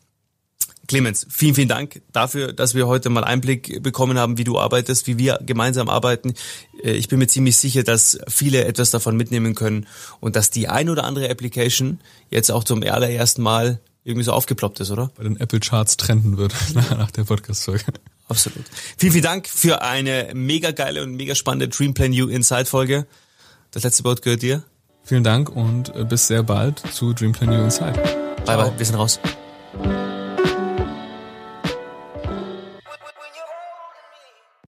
Clemens, 0.88 1.26
vielen, 1.30 1.54
vielen 1.54 1.68
Dank 1.68 2.02
dafür, 2.12 2.52
dass 2.52 2.74
wir 2.74 2.86
heute 2.86 3.08
mal 3.08 3.24
Einblick 3.24 3.82
bekommen 3.82 4.18
haben, 4.18 4.38
wie 4.38 4.44
du 4.44 4.58
arbeitest, 4.58 5.06
wie 5.06 5.18
wir 5.18 5.38
gemeinsam 5.44 5.88
arbeiten. 5.88 6.34
Äh, 6.82 6.92
ich 6.92 7.08
bin 7.08 7.18
mir 7.18 7.26
ziemlich 7.26 7.56
sicher, 7.56 7.82
dass 7.82 8.18
viele 8.28 8.64
etwas 8.64 8.90
davon 8.90 9.16
mitnehmen 9.16 9.54
können 9.54 9.86
und 10.20 10.36
dass 10.36 10.50
die 10.50 10.68
ein 10.68 10.88
oder 10.88 11.04
andere 11.04 11.30
Application 11.30 12.00
jetzt 12.30 12.50
auch 12.50 12.64
zum 12.64 12.82
allerersten 12.82 13.42
Mal 13.42 13.80
irgendwie 14.04 14.24
so 14.24 14.32
aufgeploppt 14.32 14.80
ist, 14.80 14.90
oder? 14.90 15.10
Bei 15.16 15.22
den 15.22 15.36
Apple 15.38 15.60
Charts 15.60 15.96
trenden 15.96 16.36
wird 16.36 16.54
nach 16.74 17.10
der 17.10 17.24
Podcast-Folge. 17.24 17.84
Absolut. 18.28 18.64
Vielen, 18.98 19.12
vielen 19.12 19.24
Dank 19.24 19.46
für 19.46 19.82
eine 19.82 20.30
mega 20.34 20.70
geile 20.70 21.02
und 21.02 21.14
mega 21.14 21.34
spannende 21.34 21.68
Dreamplan 21.68 22.12
You 22.12 22.28
Inside 22.28 22.66
Folge. 22.66 23.06
Das 23.70 23.84
letzte 23.84 24.04
Wort 24.04 24.22
gehört 24.22 24.42
dir. 24.42 24.64
Vielen 25.04 25.24
Dank 25.24 25.50
und 25.50 25.94
äh, 25.94 26.04
bis 26.04 26.28
sehr 26.28 26.42
bald 26.42 26.82
zu 26.92 27.12
Dreamplan 27.12 27.52
You 27.52 27.64
Inside. 27.64 27.92
Bye 28.46 28.56
bye, 28.56 28.72
wir 28.76 28.86
sind 28.86 28.96
raus. 28.96 29.20